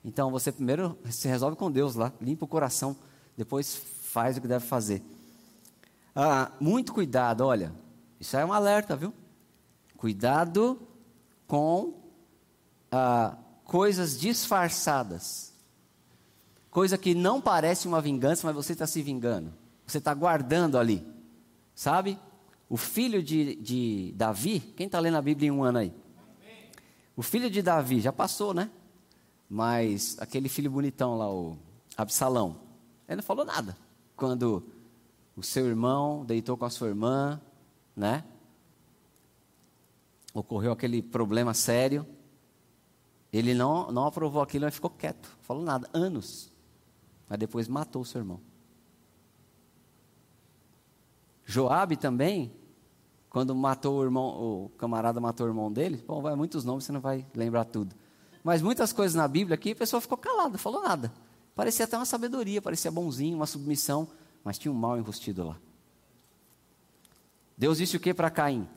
[0.05, 2.97] Então você primeiro se resolve com Deus lá, limpa o coração,
[3.37, 5.03] depois faz o que deve fazer.
[6.15, 7.73] Ah, muito cuidado, olha,
[8.21, 9.13] isso é um alerta, viu?
[9.97, 10.81] Cuidado
[11.49, 11.95] com
[12.93, 15.56] ah, coisas disfarçadas.
[16.77, 19.51] Coisa que não parece uma vingança, mas você está se vingando.
[19.87, 21.03] Você está guardando ali.
[21.75, 22.19] Sabe?
[22.69, 25.95] O filho de, de Davi, quem está lendo a Bíblia em um ano aí?
[27.17, 28.71] O filho de Davi, já passou, né?
[29.49, 31.57] Mas aquele filho bonitão lá, o
[31.97, 32.61] Absalão,
[33.09, 33.75] ele não falou nada.
[34.15, 34.63] Quando
[35.35, 37.41] o seu irmão deitou com a sua irmã,
[37.97, 38.23] né?
[40.35, 42.07] Ocorreu aquele problema sério.
[43.33, 46.55] Ele não, não aprovou aquilo, mas ficou quieto, falou nada, anos.
[47.29, 48.41] Mas depois matou seu irmão.
[51.45, 52.53] Joabe também,
[53.31, 56.93] quando matou o irmão, o camarada matou o irmão dele, bom, vai muitos nomes, você
[56.93, 57.95] não vai lembrar tudo.
[58.43, 61.13] Mas muitas coisas na Bíblia aqui, a pessoa ficou calada, falou nada.
[61.55, 64.09] Parecia até uma sabedoria, parecia bonzinho, uma submissão,
[64.45, 65.57] mas tinha um mal enrustido lá.
[67.57, 68.69] Deus disse o que para Caim?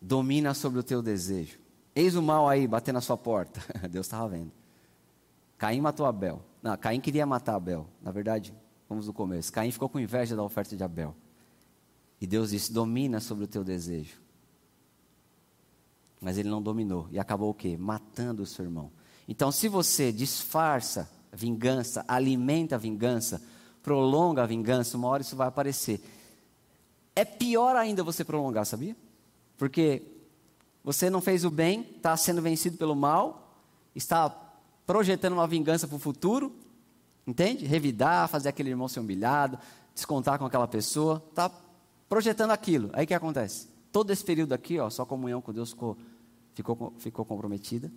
[0.00, 1.58] Domina sobre o teu desejo.
[1.94, 3.60] Eis o mal aí, bater na sua porta.
[3.88, 4.52] Deus estava vendo.
[5.56, 6.42] Caim matou Abel.
[6.66, 7.86] Não, Caim queria matar Abel.
[8.02, 8.52] Na verdade,
[8.88, 9.52] vamos do começo.
[9.52, 11.14] Caim ficou com inveja da oferta de Abel.
[12.20, 14.20] E Deus disse: domina sobre o teu desejo.
[16.20, 17.06] Mas ele não dominou.
[17.12, 17.76] E acabou o quê?
[17.76, 18.90] Matando o seu irmão.
[19.28, 23.40] Então, se você disfarça vingança, alimenta a vingança,
[23.80, 26.02] prolonga a vingança, uma hora isso vai aparecer.
[27.14, 28.96] É pior ainda você prolongar, sabia?
[29.56, 30.02] Porque
[30.82, 33.62] você não fez o bem, está sendo vencido pelo mal,
[33.94, 34.45] está
[34.86, 36.54] projetando uma vingança para o futuro,
[37.26, 37.66] entende?
[37.66, 39.58] Revidar, fazer aquele irmão ser humilhado,
[39.94, 41.50] descontar com aquela pessoa, está
[42.08, 42.90] projetando aquilo.
[42.92, 43.76] Aí o que acontece?
[43.96, 45.96] todo esse período aqui, ó, sua comunhão com Deus ficou,
[46.54, 47.90] ficou, ficou comprometida.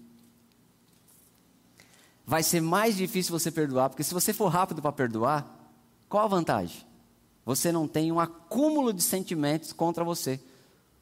[2.25, 5.45] Vai ser mais difícil você perdoar, porque se você for rápido para perdoar,
[6.07, 6.85] qual a vantagem?
[7.45, 10.39] Você não tem um acúmulo de sentimentos contra você.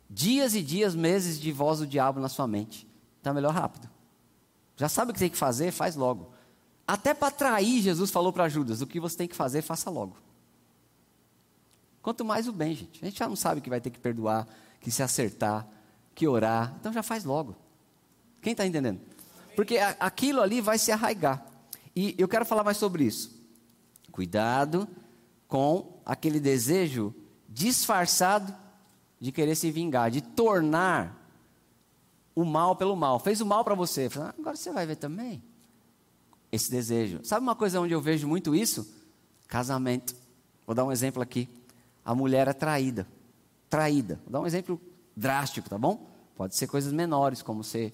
[0.09, 2.87] Dias e dias, meses de voz do diabo na sua mente.
[3.21, 3.87] Então é melhor rápido.
[4.77, 6.31] Já sabe o que tem que fazer, faz logo.
[6.87, 10.15] Até para trair, Jesus falou para Judas: o que você tem que fazer, faça logo.
[12.01, 13.03] Quanto mais o bem, gente.
[13.03, 14.47] A gente já não sabe que vai ter que perdoar,
[14.79, 15.67] que se acertar,
[16.15, 16.73] que orar.
[16.79, 17.55] Então já faz logo.
[18.41, 19.01] Quem está entendendo?
[19.55, 21.45] Porque aquilo ali vai se arraigar.
[21.95, 23.35] E eu quero falar mais sobre isso.
[24.11, 24.87] Cuidado
[25.47, 27.13] com aquele desejo
[27.49, 28.55] disfarçado
[29.19, 31.16] de querer se vingar, de tornar
[32.37, 33.19] o mal pelo mal.
[33.19, 34.09] Fez o mal para você.
[34.17, 35.41] Ah, agora você vai ver também.
[36.51, 37.19] Esse desejo.
[37.23, 38.87] Sabe uma coisa onde eu vejo muito isso?
[39.47, 40.15] Casamento.
[40.65, 41.49] Vou dar um exemplo aqui.
[42.05, 43.07] A mulher é traída
[43.69, 44.19] traída.
[44.23, 44.79] Vou dar um exemplo
[45.15, 46.07] drástico, tá bom?
[46.35, 47.93] Pode ser coisas menores, como ser,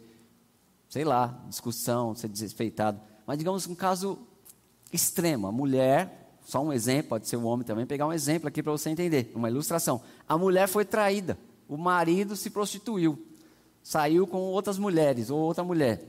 [0.90, 3.00] sei lá, discussão, ser desrespeitado.
[3.26, 4.20] Mas digamos um caso
[4.92, 8.48] extremo, a mulher, só um exemplo, pode ser o um homem também, pegar um exemplo
[8.48, 10.02] aqui para você entender, uma ilustração.
[10.28, 13.18] A mulher foi traída, o marido se prostituiu,
[13.84, 16.02] saiu com outras mulheres ou outra mulher.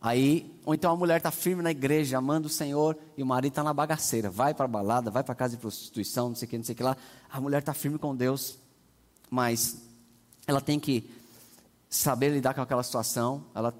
[0.00, 3.52] Aí, ou então a mulher está firme na igreja, amando o Senhor, e o marido
[3.52, 6.48] está na bagaceira, vai para a balada, vai para casa de prostituição, não sei o
[6.48, 6.96] que, não sei o que lá.
[7.30, 8.58] A mulher está firme com Deus,
[9.28, 9.82] mas
[10.46, 11.10] ela tem que
[11.88, 13.74] saber lidar com aquela situação, ela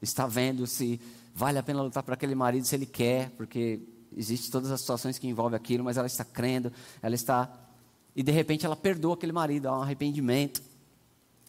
[0.00, 1.00] está vendo se
[1.34, 3.80] vale a pena lutar para aquele marido, se ele quer, porque
[4.16, 7.50] existem todas as situações que envolvem aquilo, mas ela está crendo, ela está.
[8.14, 10.62] E de repente ela perdoa aquele marido, há um arrependimento.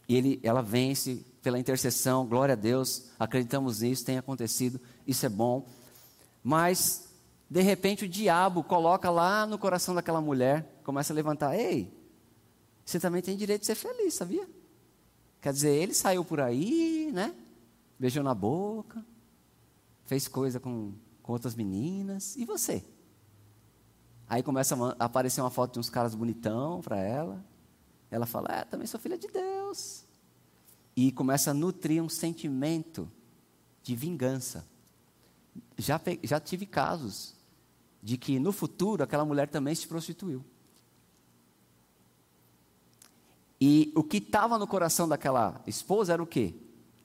[0.07, 5.29] E ele, ela vence, pela intercessão, glória a Deus, acreditamos nisso, tem acontecido, isso é
[5.29, 5.67] bom.
[6.43, 7.09] Mas,
[7.49, 11.93] de repente, o diabo coloca lá no coração daquela mulher, começa a levantar: ei,
[12.85, 14.47] você também tem direito de ser feliz, sabia?
[15.41, 17.33] Quer dizer, ele saiu por aí, né?
[17.97, 19.05] Beijou na boca,
[20.05, 22.83] fez coisa com, com outras meninas, e você?
[24.27, 27.43] Aí começa a aparecer uma foto de uns caras bonitão para ela.
[28.11, 29.52] Ela fala: É, também sou filha de Deus
[30.95, 33.09] e começa a nutrir um sentimento
[33.81, 34.65] de vingança.
[35.77, 37.35] Já, já tive casos
[38.01, 40.43] de que no futuro aquela mulher também se prostituiu.
[43.59, 46.53] E o que estava no coração daquela esposa era o quê?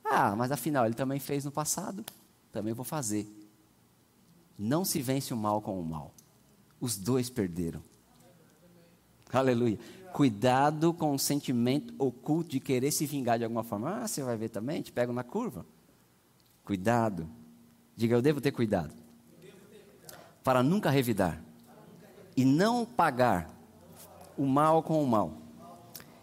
[0.04, 2.04] Ah, mas afinal ele também fez no passado,
[2.50, 3.32] também vou fazer.
[4.58, 6.12] não se vence o mal com o mal.
[6.80, 7.80] Os dois perderam.
[9.32, 9.78] Aleluia.
[10.12, 14.02] Cuidado com o sentimento oculto de querer se vingar de alguma forma.
[14.02, 15.64] Ah, você vai ver também, te pego na curva.
[16.64, 17.28] Cuidado.
[17.96, 18.94] Diga, eu devo ter cuidado.
[20.42, 21.42] Para nunca revidar.
[22.36, 23.50] E não pagar
[24.36, 25.34] o mal com o mal.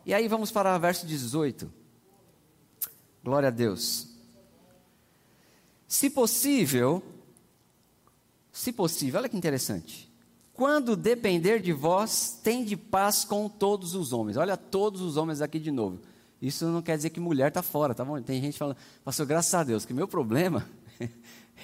[0.06, 1.72] E aí vamos para o verso 18.
[3.24, 4.16] Glória a Deus.
[5.88, 7.04] Se possível,
[8.52, 10.05] se possível, olha que interessante.
[10.56, 14.38] Quando depender de vós, tende paz com todos os homens.
[14.38, 16.00] Olha todos os homens aqui de novo.
[16.42, 18.22] Isso não quer dizer que mulher está fora, tá bom?
[18.22, 20.66] Tem gente falando, pastor, graças a Deus, que meu problema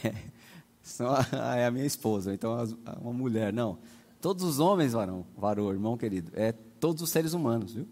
[1.55, 2.53] é a minha esposa, então
[3.01, 3.53] uma mulher.
[3.53, 3.77] Não.
[4.19, 7.87] Todos os homens, varão, varão, irmão querido, é todos os seres humanos, viu?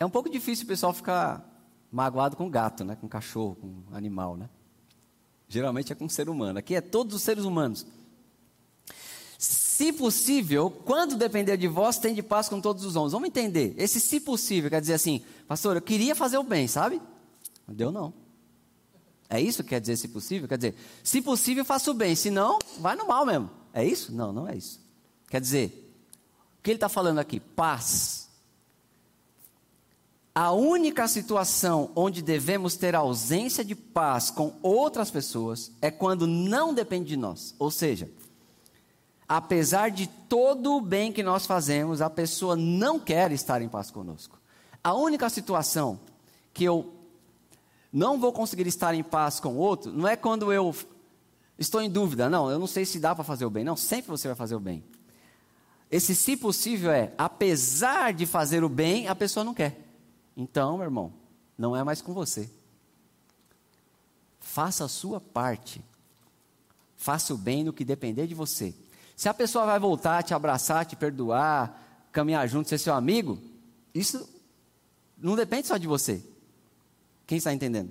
[0.00, 1.48] É um pouco difícil o pessoal ficar
[1.92, 2.96] magoado com gato, né?
[2.96, 4.50] Com cachorro, com animal, né?
[5.48, 6.58] Geralmente é com ser humano.
[6.58, 7.86] Aqui é todos os seres humanos.
[9.38, 13.12] Se possível, quando depender de vós, tem de paz com todos os homens.
[13.12, 13.74] Vamos entender.
[13.76, 17.00] Esse se possível quer dizer assim, pastor, eu queria fazer o bem, sabe?
[17.66, 18.14] Não deu não.
[19.28, 20.48] É isso que quer dizer se possível?
[20.48, 23.50] Quer dizer, se possível, faça o bem, se não, vai no mal mesmo.
[23.72, 24.12] É isso?
[24.12, 24.80] Não, não é isso.
[25.28, 25.92] Quer dizer,
[26.58, 27.40] o que ele está falando aqui?
[27.40, 28.23] Paz.
[30.34, 36.74] A única situação onde devemos ter ausência de paz com outras pessoas é quando não
[36.74, 37.54] depende de nós.
[37.56, 38.10] Ou seja,
[39.28, 43.92] apesar de todo o bem que nós fazemos, a pessoa não quer estar em paz
[43.92, 44.40] conosco.
[44.82, 46.00] A única situação
[46.52, 46.92] que eu
[47.92, 50.74] não vou conseguir estar em paz com outro não é quando eu
[51.56, 53.62] estou em dúvida, não, eu não sei se dá para fazer o bem.
[53.62, 54.82] Não, sempre você vai fazer o bem.
[55.88, 59.83] Esse, se possível, é apesar de fazer o bem, a pessoa não quer.
[60.36, 61.12] Então, meu irmão,
[61.56, 62.50] não é mais com você.
[64.40, 65.84] Faça a sua parte.
[66.96, 68.74] Faça o bem no que depender de você.
[69.16, 73.38] Se a pessoa vai voltar, te abraçar, te perdoar, caminhar junto, ser seu amigo,
[73.94, 74.28] isso
[75.16, 76.22] não depende só de você.
[77.26, 77.90] Quem está entendendo?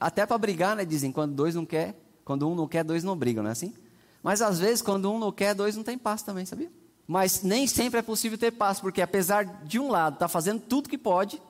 [0.00, 0.84] Até para brigar, né?
[0.84, 3.74] Dizem, quando dois não quer, quando um não quer, dois não brigam, não é assim?
[4.22, 6.70] Mas às vezes, quando um não quer, dois não tem paz também, sabia?
[7.06, 10.60] Mas nem sempre é possível ter paz, porque apesar de um lado estar tá fazendo
[10.60, 11.40] tudo que pode,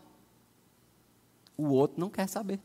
[1.58, 2.60] o outro não quer saber.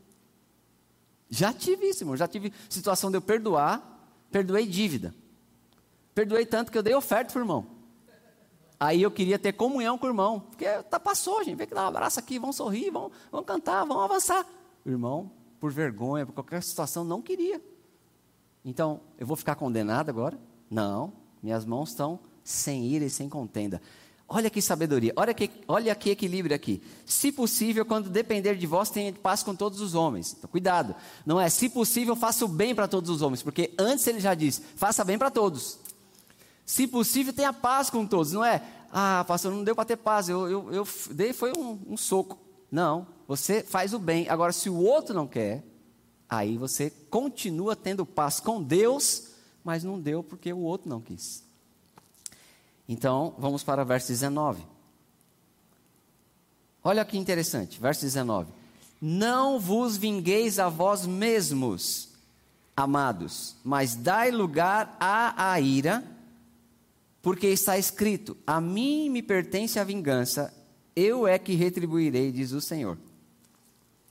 [1.28, 2.16] Já tive isso, irmão.
[2.16, 5.12] Já tive situação de eu perdoar, perdoei dívida.
[6.14, 7.66] Perdoei tanto que eu dei oferta para o irmão.
[8.78, 10.40] Aí eu queria ter comunhão com o irmão.
[10.40, 11.56] Porque tá, passou, gente.
[11.56, 14.46] Vem que dá um abraço aqui, vão sorrir, vão, vão cantar, vão avançar.
[14.84, 17.60] O irmão, por vergonha, por qualquer situação, não queria.
[18.64, 20.38] Então, eu vou ficar condenado agora?
[20.70, 21.12] Não.
[21.42, 23.80] Minhas mãos estão sem ira e sem contenda.
[24.26, 26.82] Olha que sabedoria, olha que, olha que equilíbrio aqui.
[27.04, 30.34] Se possível, quando depender de vós, tenha paz com todos os homens.
[30.38, 30.94] Então, cuidado,
[31.26, 34.34] não é se possível, faça o bem para todos os homens, porque antes ele já
[34.34, 35.78] diz, faça bem para todos.
[36.64, 38.62] Se possível, tenha paz com todos, não é?
[38.90, 42.38] Ah, pastor, não deu para ter paz, eu, eu, eu dei foi um, um soco.
[42.70, 44.28] Não, você faz o bem.
[44.28, 45.62] Agora, se o outro não quer,
[46.28, 49.28] aí você continua tendo paz com Deus,
[49.62, 51.44] mas não deu porque o outro não quis.
[52.88, 54.62] Então, vamos para o verso 19.
[56.82, 58.52] Olha que interessante, verso 19.
[59.00, 62.10] Não vos vingueis a vós mesmos,
[62.76, 66.04] amados, mas dai lugar à, ira,
[67.22, 70.52] porque está escrito: A mim me pertence a vingança,
[70.94, 72.98] eu é que retribuirei, diz o Senhor.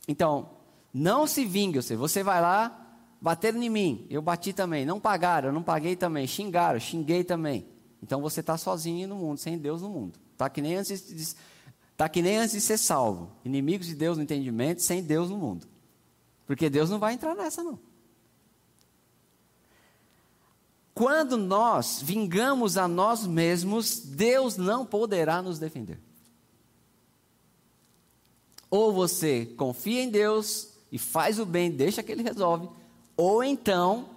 [0.08, 0.50] Então,
[0.94, 5.50] não se vingue, seja, você vai lá, bateram em mim, eu bati também, não pagaram,
[5.50, 7.66] eu não paguei também, xingaram, xinguei também.
[8.04, 10.20] Então você está sozinho no mundo, sem Deus no mundo.
[10.34, 11.36] Está que, nem antes de,
[11.96, 13.32] tá que nem antes de ser salvo.
[13.46, 15.66] Inimigos de Deus no entendimento, sem Deus no mundo.
[16.46, 17.80] Porque Deus não vai entrar nessa, não.
[20.94, 25.98] Quando nós vingamos a nós mesmos, Deus não poderá nos defender.
[28.70, 32.70] Ou você confia em Deus e faz o bem, deixa que Ele resolve,
[33.16, 34.10] ou então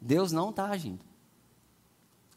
[0.00, 1.05] Deus não está agindo.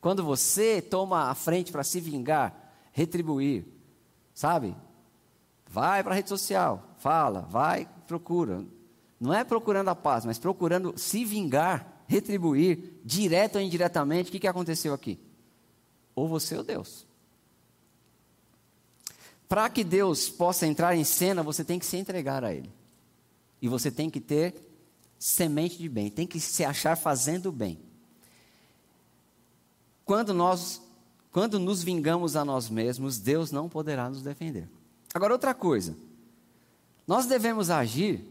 [0.02, 3.66] Quando você toma a frente para se vingar, retribuir,
[4.34, 4.76] sabe?
[5.68, 8.66] Vai para a rede social, fala, vai, procura.
[9.20, 14.30] Não é procurando a paz, mas procurando se vingar, retribuir, direto ou indiretamente.
[14.30, 15.20] O que, que aconteceu aqui?
[16.16, 17.06] Ou você ou Deus.
[19.50, 22.72] Para que Deus possa entrar em cena, você tem que se entregar a Ele.
[23.62, 24.56] E você tem que ter
[25.18, 27.89] semente de bem, tem que se achar fazendo bem
[30.10, 30.82] quando nós
[31.32, 34.68] quando nos vingamos a nós mesmos, Deus não poderá nos defender.
[35.14, 35.96] Agora outra coisa.
[37.06, 38.26] Nós devemos agir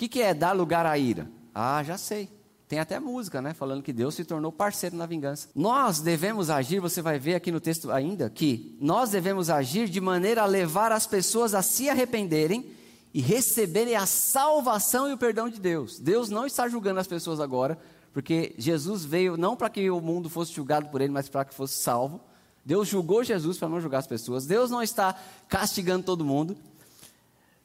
[0.00, 1.30] que, que é dar lugar à ira?
[1.54, 2.30] Ah, já sei.
[2.66, 3.52] Tem até música, né?
[3.52, 5.48] Falando que Deus se tornou parceiro na vingança.
[5.54, 10.00] Nós devemos agir, você vai ver aqui no texto ainda, que nós devemos agir de
[10.00, 12.72] maneira a levar as pessoas a se arrependerem
[13.12, 15.98] e receberem a salvação e o perdão de Deus.
[15.98, 17.76] Deus não está julgando as pessoas agora,
[18.12, 21.54] porque Jesus veio não para que o mundo fosse julgado por ele, mas para que
[21.54, 22.20] fosse salvo.
[22.64, 24.46] Deus julgou Jesus para não julgar as pessoas.
[24.46, 25.14] Deus não está
[25.48, 26.56] castigando todo mundo.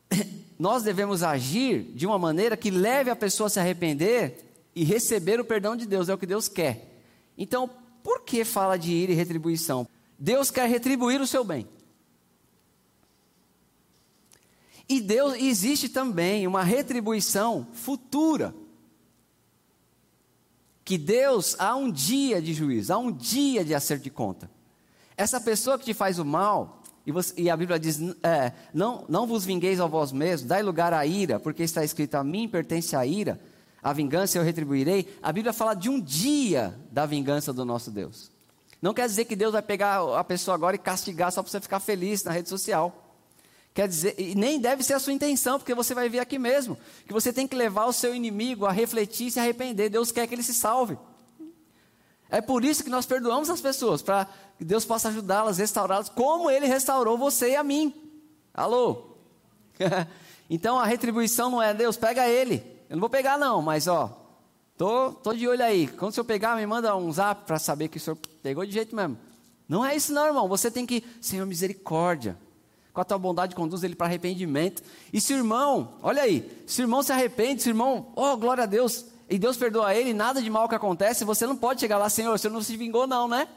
[0.57, 5.39] Nós devemos agir de uma maneira que leve a pessoa a se arrepender e receber
[5.39, 7.01] o perdão de Deus, é o que Deus quer.
[7.37, 7.69] Então,
[8.03, 9.87] por que fala de ira e retribuição?
[10.17, 11.67] Deus quer retribuir o seu bem.
[14.87, 18.53] E Deus existe também uma retribuição futura.
[20.85, 24.49] Que Deus há um dia de juízo, há um dia de acerto de conta.
[25.17, 29.03] Essa pessoa que te faz o mal, e, você, e a Bíblia diz: é, não,
[29.09, 32.47] não vos vingueis a vós mesmos, dai lugar à ira, porque está escrito: a mim
[32.47, 33.41] pertence a ira,
[33.81, 35.17] a vingança eu retribuirei.
[35.23, 38.31] A Bíblia fala de um dia da vingança do nosso Deus.
[38.79, 41.59] Não quer dizer que Deus vai pegar a pessoa agora e castigar só para você
[41.59, 43.04] ficar feliz na rede social.
[43.75, 46.77] Quer dizer, e nem deve ser a sua intenção, porque você vai ver aqui mesmo,
[47.05, 49.89] que você tem que levar o seu inimigo a refletir e se arrepender.
[49.89, 50.97] Deus quer que ele se salve.
[52.29, 56.49] É por isso que nós perdoamos as pessoas, para que Deus possa ajudá-las, restaurá-las, como
[56.49, 57.93] Ele restaurou você e a mim.
[58.53, 59.17] Alô?
[60.49, 62.63] então a retribuição não é Deus, pega ele.
[62.89, 64.25] Eu não vou pegar, não, mas ó,
[64.77, 65.87] tô, tô de olho aí.
[65.87, 68.71] Quando o senhor pegar, me manda um zap para saber que o senhor pegou de
[68.71, 69.17] jeito mesmo.
[69.67, 70.47] Não é isso, não, irmão.
[70.47, 72.37] Você tem que, Senhor, misericórdia.
[72.95, 74.81] Com a tua bondade, conduz ele para arrependimento.
[75.11, 78.37] E se o irmão, olha aí, se o irmão se arrepende, se o irmão, oh,
[78.37, 81.81] glória a Deus, e Deus perdoa ele, nada de mal que acontece, você não pode
[81.81, 83.49] chegar lá, Senhor, você não se vingou, não, né?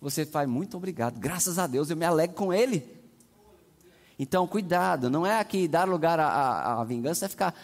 [0.00, 3.02] Você faz muito obrigado, graças a Deus, eu me alegro com ele.
[4.18, 7.54] Então, cuidado, não é aqui dar lugar à, vingança, é ficar,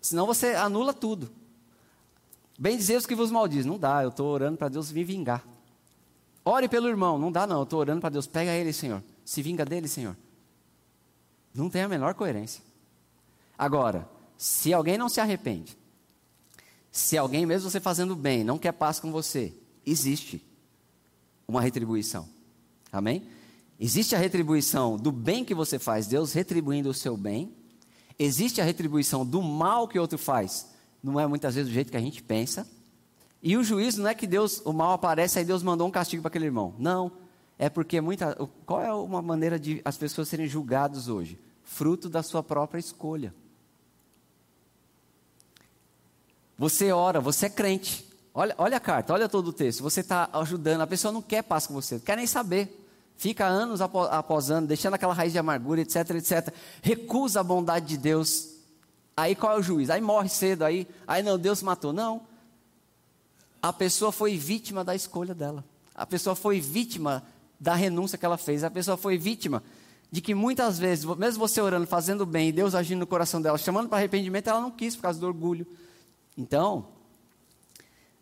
[0.00, 1.30] senão você anula tudo.
[2.58, 5.44] Bem dizer os que vos maldizem, não dá, eu estou orando para Deus me vingar.
[6.42, 9.42] Ore pelo irmão, não dá não, eu estou orando para Deus, pega ele, Senhor, se
[9.42, 10.16] vinga dele, Senhor.
[11.52, 12.62] Não tem a menor coerência.
[13.58, 14.08] Agora,
[14.38, 15.76] se alguém não se arrepende,
[16.92, 19.52] se alguém, mesmo você fazendo bem, não quer paz com você,
[19.84, 20.40] existe
[21.46, 22.28] uma retribuição.
[22.92, 23.26] Amém?
[23.80, 27.52] Existe a retribuição do bem que você faz, Deus retribuindo o seu bem.
[28.18, 30.68] Existe a retribuição do mal que outro faz,
[31.02, 32.66] não é muitas vezes do jeito que a gente pensa.
[33.42, 36.22] E o juízo não é que Deus, o mal aparece, aí Deus mandou um castigo
[36.22, 36.74] para aquele irmão.
[36.78, 37.25] Não.
[37.58, 38.34] É porque muita.
[38.64, 41.38] Qual é uma maneira de as pessoas serem julgadas hoje?
[41.64, 43.34] Fruto da sua própria escolha.
[46.58, 48.06] Você ora, você é crente.
[48.32, 49.82] Olha, olha a carta, olha todo o texto.
[49.82, 52.82] Você está ajudando, a pessoa não quer paz com você, não quer nem saber.
[53.16, 56.54] Fica anos após anos, deixando aquela raiz de amargura, etc, etc.
[56.82, 58.50] Recusa a bondade de Deus.
[59.16, 59.88] Aí qual é o juiz?
[59.88, 61.94] Aí morre cedo, aí, aí não, Deus matou.
[61.94, 62.20] Não.
[63.62, 65.64] A pessoa foi vítima da escolha dela.
[65.94, 67.22] A pessoa foi vítima
[67.58, 68.64] da renúncia que ela fez.
[68.64, 69.62] A pessoa foi vítima
[70.10, 73.88] de que muitas vezes, mesmo você orando, fazendo bem, Deus agindo no coração dela, chamando
[73.88, 75.66] para arrependimento, ela não quis por causa do orgulho.
[76.36, 76.88] Então,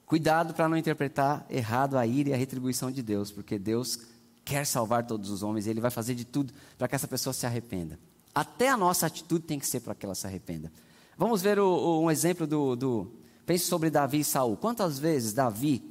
[0.06, 4.00] cuidado para não interpretar errado a ira e a retribuição de Deus, porque Deus
[4.44, 7.32] quer salvar todos os homens e Ele vai fazer de tudo para que essa pessoa
[7.32, 7.98] se arrependa.
[8.34, 10.72] Até a nossa atitude tem que ser para que ela se arrependa.
[11.16, 13.12] Vamos ver o, o, um exemplo do, do.
[13.46, 14.56] Pense sobre Davi e Saul.
[14.56, 15.88] Quantas vezes Davi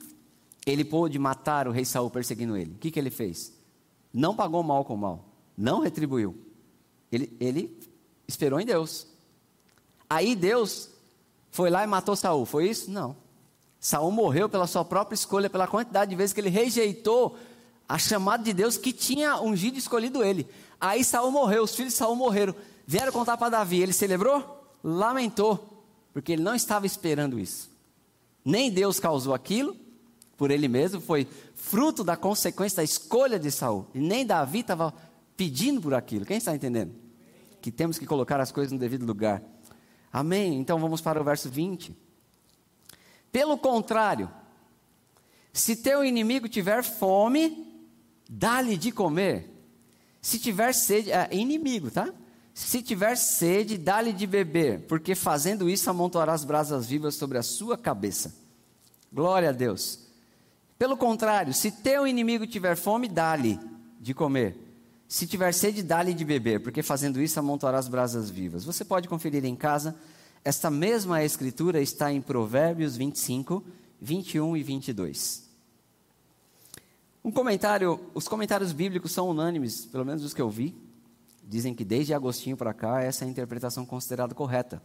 [0.65, 2.71] ele pôde matar o rei Saul perseguindo ele?
[2.71, 3.53] O que, que ele fez?
[4.13, 5.25] Não pagou mal com mal.
[5.57, 6.35] Não retribuiu.
[7.11, 7.79] Ele, ele
[8.27, 9.07] esperou em Deus.
[10.09, 10.89] Aí Deus
[11.51, 12.45] foi lá e matou Saul.
[12.45, 12.89] Foi isso?
[12.89, 13.15] Não.
[13.79, 17.37] Saul morreu pela sua própria escolha, pela quantidade de vezes que ele rejeitou
[17.87, 20.47] a chamada de Deus que tinha ungido e escolhido ele.
[20.79, 22.55] Aí Saul morreu, os filhos de Saul morreram.
[22.87, 24.65] Vieram contar para Davi, ele celebrou?
[24.83, 25.83] Lamentou,
[26.13, 27.69] porque ele não estava esperando isso.
[28.43, 29.82] Nem Deus causou aquilo
[30.37, 33.87] por ele mesmo, foi fruto da consequência da escolha de Saul.
[33.93, 34.93] E nem Davi estava
[35.37, 36.25] pedindo por aquilo.
[36.25, 36.93] Quem está entendendo?
[37.61, 39.41] Que temos que colocar as coisas no devido lugar.
[40.11, 40.59] Amém?
[40.59, 41.95] Então vamos para o verso 20.
[43.31, 44.29] Pelo contrário,
[45.51, 47.87] se teu inimigo tiver fome,
[48.29, 49.49] dá-lhe de comer.
[50.21, 52.13] Se tiver sede, é inimigo, tá?
[52.53, 57.77] Se tiver sede, dá-lhe de beber, porque fazendo isso amontoarás brasas vivas sobre a sua
[57.77, 58.35] cabeça.
[59.11, 60.02] Glória a Deus.
[60.77, 63.59] Pelo contrário, se teu inimigo tiver fome, dá-lhe
[63.99, 64.57] de comer.
[65.07, 68.65] Se tiver sede, dá-lhe de beber, porque fazendo isso amontoarás brasas vivas.
[68.65, 69.95] Você pode conferir em casa,
[70.43, 73.63] esta mesma escritura está em Provérbios 25,
[74.01, 75.43] 21 e 22.
[77.23, 80.75] Um comentário, os comentários bíblicos são unânimes, pelo menos os que eu vi,
[81.43, 84.81] dizem que desde Agostinho para cá essa é a interpretação considerada correta.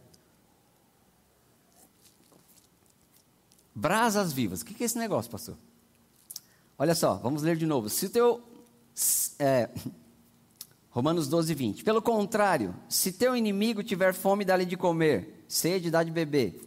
[3.75, 5.57] Brasas vivas, o que é esse negócio, pastor?
[6.79, 7.89] Olha só, vamos ler de novo.
[7.89, 8.41] Se teu.
[9.37, 9.69] É,
[10.89, 11.83] Romanos 12, 20.
[11.83, 16.59] Pelo contrário, se teu inimigo tiver fome, dá-lhe de comer, sede, dá de beber.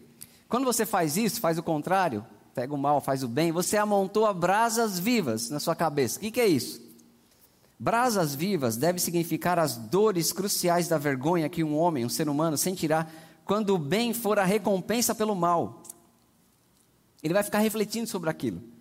[0.49, 4.35] Quando você faz isso, faz o contrário, pega o mal, faz o bem, você amontoa
[4.35, 6.19] brasas vivas na sua cabeça.
[6.19, 6.81] O que, que é isso?
[7.79, 12.57] Brasas vivas deve significar as dores cruciais da vergonha que um homem, um ser humano,
[12.57, 13.09] sentirá
[13.45, 15.83] quando o bem for a recompensa pelo mal.
[17.23, 18.72] Ele vai ficar refletindo sobre aquilo.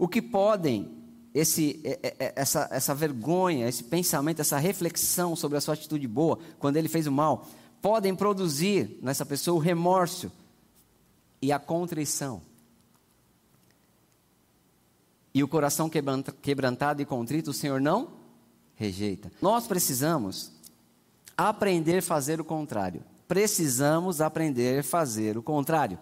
[0.00, 0.90] O que podem
[1.34, 1.78] esse,
[2.34, 7.06] essa, essa vergonha, esse pensamento, essa reflexão sobre a sua atitude boa, quando ele fez
[7.06, 7.46] o mal,
[7.82, 10.32] podem produzir nessa pessoa o remorso
[11.42, 12.40] e a contrição.
[15.34, 18.08] E o coração quebrantado e contrito, o Senhor não
[18.74, 19.30] rejeita.
[19.42, 20.50] Nós precisamos
[21.36, 23.04] aprender a fazer o contrário.
[23.28, 25.98] Precisamos aprender a fazer o contrário.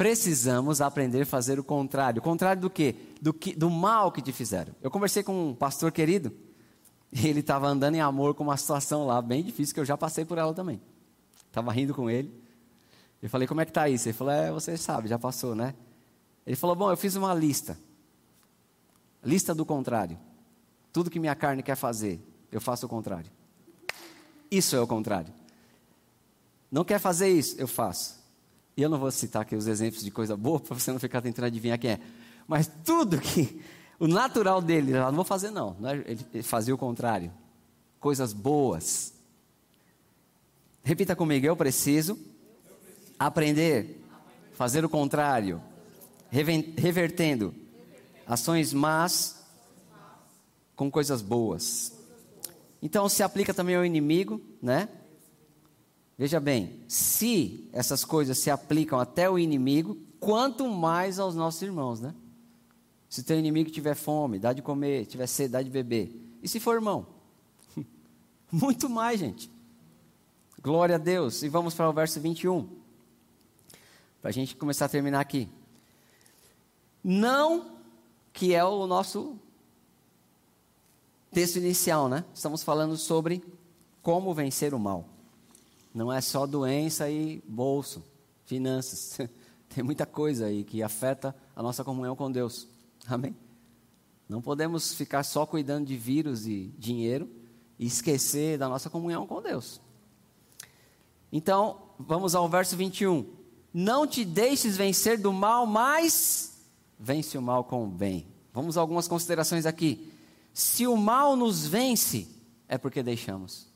[0.00, 2.20] Precisamos aprender a fazer o contrário.
[2.20, 2.96] O contrário do quê?
[3.20, 4.74] Do, que, do mal que te fizeram.
[4.80, 6.32] Eu conversei com um pastor querido,
[7.12, 9.98] e ele estava andando em amor com uma situação lá bem difícil, que eu já
[9.98, 10.80] passei por ela também.
[11.46, 12.32] Estava rindo com ele.
[13.20, 14.08] Eu falei, como é que está isso?
[14.08, 15.74] Ele falou, é, você sabe, já passou, né?
[16.46, 17.78] Ele falou, bom, eu fiz uma lista.
[19.22, 20.18] Lista do contrário.
[20.94, 23.30] Tudo que minha carne quer fazer, eu faço o contrário.
[24.50, 25.30] Isso é o contrário.
[26.72, 28.19] Não quer fazer isso, eu faço.
[28.80, 31.20] E eu não vou citar aqui os exemplos de coisa boa para você não ficar
[31.20, 32.00] tentando adivinhar quem é.
[32.48, 33.60] Mas tudo que
[33.98, 35.76] o natural dele, não vou fazer não.
[36.32, 37.30] Ele fazia o contrário.
[37.98, 39.12] Coisas boas.
[40.82, 42.18] Repita comigo, eu preciso
[43.18, 44.02] aprender,
[44.54, 45.62] fazer o contrário,
[46.30, 47.54] revertendo
[48.26, 49.44] ações más
[50.74, 51.92] com coisas boas.
[52.80, 54.88] Então se aplica também ao inimigo, né?
[56.20, 61.98] Veja bem, se essas coisas se aplicam até o inimigo, quanto mais aos nossos irmãos,
[61.98, 62.14] né?
[63.08, 66.14] Se teu inimigo tiver fome, dá de comer, tiver sede, dá de beber.
[66.42, 67.06] E se for irmão?
[68.52, 69.50] Muito mais, gente.
[70.62, 71.42] Glória a Deus.
[71.42, 72.68] E vamos para o verso 21.
[74.20, 75.48] Para a gente começar a terminar aqui.
[77.02, 77.78] Não
[78.30, 79.38] que é o nosso
[81.32, 82.26] texto inicial, né?
[82.34, 83.42] Estamos falando sobre
[84.02, 85.09] como vencer o mal.
[85.92, 88.04] Não é só doença e bolso,
[88.44, 89.18] finanças.
[89.68, 92.66] Tem muita coisa aí que afeta a nossa comunhão com Deus.
[93.06, 93.36] Amém?
[94.28, 97.28] Não podemos ficar só cuidando de vírus e dinheiro
[97.78, 99.80] e esquecer da nossa comunhão com Deus.
[101.32, 103.26] Então, vamos ao verso 21.
[103.72, 106.60] Não te deixes vencer do mal, mas
[106.98, 108.26] vence o mal com o bem.
[108.52, 110.12] Vamos a algumas considerações aqui.
[110.52, 112.28] Se o mal nos vence,
[112.68, 113.69] é porque deixamos.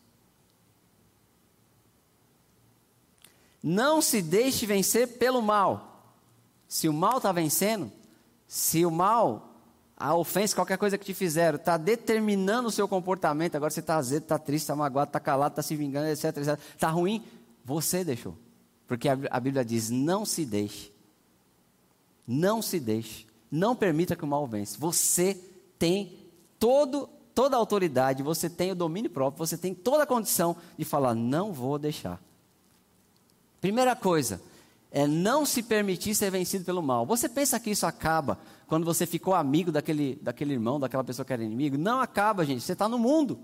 [3.67, 6.13] Não se deixe vencer pelo mal.
[6.69, 7.91] Se o mal está vencendo,
[8.47, 9.55] se o mal,
[9.97, 13.97] a ofensa, qualquer coisa que te fizeram, está determinando o seu comportamento, agora você está
[13.97, 16.59] azedo, está triste, está magoado, está calado, está se vingando, etc, etc.
[16.75, 17.25] Está ruim,
[17.65, 18.37] você deixou.
[18.87, 20.93] Porque a, Bíblia diz: não se deixe.
[22.27, 23.27] Não se deixe.
[23.51, 24.77] Não permita que o mal vença.
[24.79, 25.41] Você
[25.79, 26.19] tem
[26.59, 30.85] todo, toda a autoridade, você tem o domínio próprio, você tem toda a condição de
[30.85, 32.21] falar: não vou deixar.
[33.65, 34.43] Primeira coisa,
[34.91, 37.07] é não se permitir ser vencido pelo mal.
[37.07, 41.33] Você pensa que isso acaba quando você ficou amigo daquele, daquele irmão, daquela pessoa que
[41.33, 41.79] era inimigo?
[41.79, 42.63] Não acaba, gente.
[42.63, 43.39] Você está no mundo.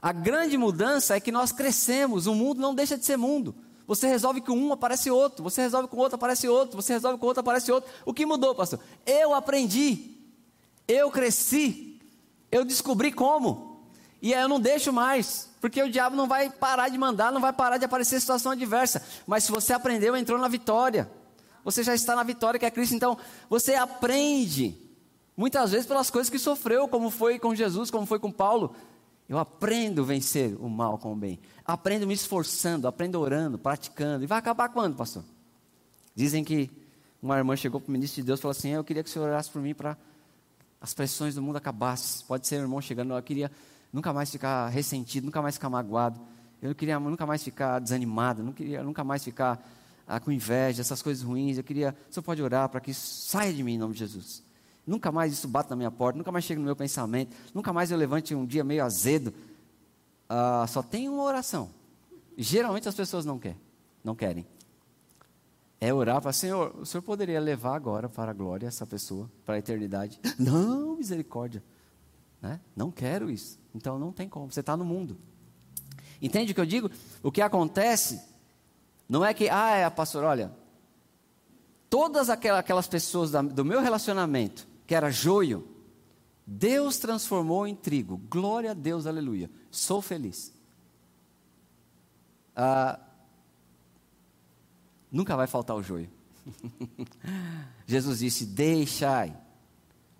[0.00, 2.28] A grande mudança é que nós crescemos.
[2.28, 3.56] O mundo não deixa de ser mundo.
[3.88, 5.42] Você resolve com um, aparece outro.
[5.42, 6.80] Você resolve com outro, aparece outro.
[6.80, 7.90] Você resolve com outro, aparece outro.
[8.04, 8.78] O que mudou, pastor?
[9.04, 10.14] Eu aprendi.
[10.86, 12.00] Eu cresci.
[12.52, 13.65] Eu descobri como.
[14.20, 15.48] E aí eu não deixo mais.
[15.60, 19.02] Porque o diabo não vai parar de mandar, não vai parar de aparecer situação adversa.
[19.26, 21.10] Mas se você aprendeu, entrou na vitória.
[21.64, 22.94] Você já está na vitória que é Cristo.
[22.94, 23.18] Então,
[23.50, 24.76] você aprende.
[25.36, 28.74] Muitas vezes pelas coisas que sofreu, como foi com Jesus, como foi com Paulo.
[29.28, 31.40] Eu aprendo a vencer o mal com o bem.
[31.64, 34.22] Aprendo me esforçando, aprendo orando, praticando.
[34.22, 35.24] E vai acabar quando, pastor?
[36.14, 36.70] Dizem que
[37.20, 39.12] uma irmã chegou para o ministro de Deus e falou assim: Eu queria que o
[39.12, 39.98] senhor orasse por mim para
[40.80, 42.24] as pressões do mundo acabassem.
[42.26, 43.50] Pode ser irmão chegando, eu queria
[43.96, 46.20] nunca mais ficar ressentido, nunca mais ficar magoado.
[46.60, 49.66] Eu não queria nunca mais ficar desanimado, não queria nunca mais ficar
[50.06, 51.56] ah, com inveja, essas coisas ruins.
[51.56, 54.44] Eu queria, você pode orar para que isso saia de mim em nome de Jesus.
[54.86, 57.90] Nunca mais isso bata na minha porta, nunca mais chega no meu pensamento, nunca mais
[57.90, 59.32] eu levante um dia meio azedo.
[60.28, 61.70] Ah, só tem uma oração.
[62.36, 63.58] Geralmente as pessoas não querem,
[64.04, 64.46] não querem.
[65.80, 69.54] É orar para Senhor, o Senhor poderia levar agora para a glória essa pessoa, para
[69.54, 70.20] a eternidade?
[70.38, 71.62] Não, misericórdia.
[72.40, 72.60] Né?
[72.74, 73.58] Não quero isso.
[73.74, 75.18] Então não tem como, você está no mundo.
[76.20, 76.90] Entende o que eu digo?
[77.22, 78.20] O que acontece
[79.08, 80.52] não é que, ah, é, pastor, olha,
[81.88, 85.68] todas aquelas pessoas do meu relacionamento, que era joio,
[86.46, 88.20] Deus transformou em trigo.
[88.30, 89.50] Glória a Deus, aleluia.
[89.70, 90.52] Sou feliz.
[92.54, 92.98] Ah,
[95.10, 96.10] nunca vai faltar o joio.
[97.86, 99.36] Jesus disse: Deixai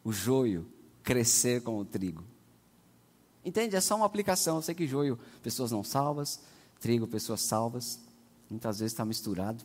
[0.05, 0.67] o joio
[1.07, 2.25] crescer com o trigo.
[3.45, 3.77] Entende?
[3.77, 4.57] É só uma aplicação.
[4.57, 6.41] Eu sei que joio, pessoas não salvas,
[6.81, 8.01] trigo, pessoas salvas.
[8.51, 9.63] Muitas vezes está misturado.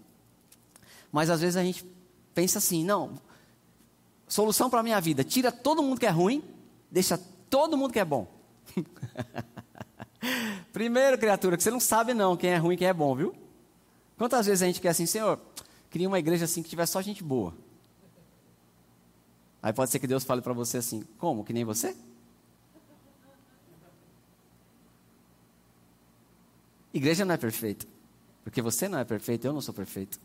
[1.11, 1.83] Mas às vezes a gente
[2.35, 3.19] pensa assim: não,
[4.27, 6.43] solução para a minha vida: tira todo mundo que é ruim,
[6.91, 7.17] deixa
[7.49, 8.31] todo mundo que é bom.
[10.71, 13.35] Primeiro, criatura, que você não sabe não quem é ruim e quem é bom, viu?
[14.15, 15.39] Quantas vezes a gente quer assim, Senhor,
[15.89, 17.55] queria uma igreja assim que tivesse só gente boa.
[19.61, 21.43] Aí pode ser que Deus fale para você assim: como?
[21.43, 21.95] Que nem você?
[26.93, 27.85] Igreja não é perfeita.
[28.43, 30.19] Porque você não é perfeito, eu não sou perfeito.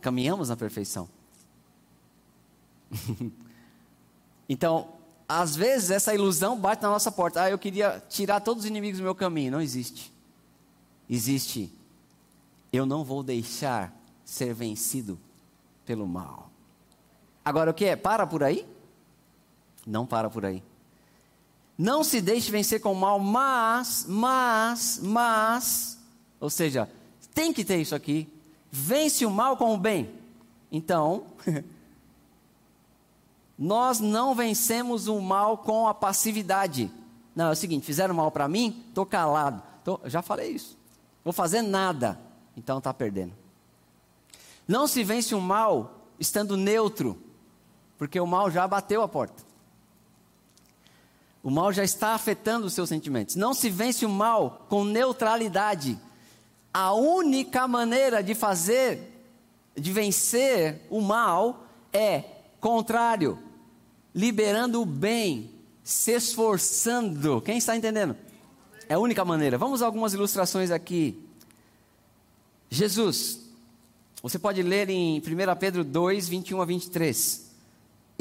[0.00, 1.08] Caminhamos na perfeição.
[4.48, 4.92] então,
[5.28, 7.42] às vezes essa ilusão bate na nossa porta.
[7.42, 9.52] Ah, eu queria tirar todos os inimigos do meu caminho.
[9.52, 10.12] Não existe.
[11.08, 11.72] Existe.
[12.72, 15.18] Eu não vou deixar ser vencido
[15.86, 16.50] pelo mal.
[17.44, 17.96] Agora o que é?
[17.96, 18.66] Para por aí?
[19.86, 20.62] Não para por aí.
[21.76, 25.98] Não se deixe vencer com o mal, mas, mas, mas,
[26.38, 26.90] ou seja,
[27.34, 28.28] tem que ter isso aqui.
[28.70, 30.10] Vence o mal com o bem.
[30.70, 31.24] Então,
[33.58, 36.90] nós não vencemos o mal com a passividade.
[37.34, 39.62] Não, é o seguinte: fizeram mal para mim, estou calado.
[39.82, 40.76] Tô, já falei isso.
[41.24, 42.20] Vou fazer nada.
[42.56, 43.32] Então está perdendo.
[44.68, 47.18] Não se vence o mal estando neutro,
[47.96, 49.49] porque o mal já bateu a porta.
[51.42, 53.34] O mal já está afetando os seus sentimentos.
[53.34, 55.98] Não se vence o mal com neutralidade.
[56.72, 59.24] A única maneira de fazer,
[59.74, 62.24] de vencer o mal é
[62.60, 63.38] contrário,
[64.14, 65.50] liberando o bem,
[65.82, 67.40] se esforçando.
[67.40, 68.14] Quem está entendendo?
[68.88, 69.56] É a única maneira.
[69.56, 71.18] Vamos a algumas ilustrações aqui.
[72.68, 73.40] Jesus,
[74.22, 75.22] você pode ler em 1
[75.58, 77.49] Pedro 2, 21 a 23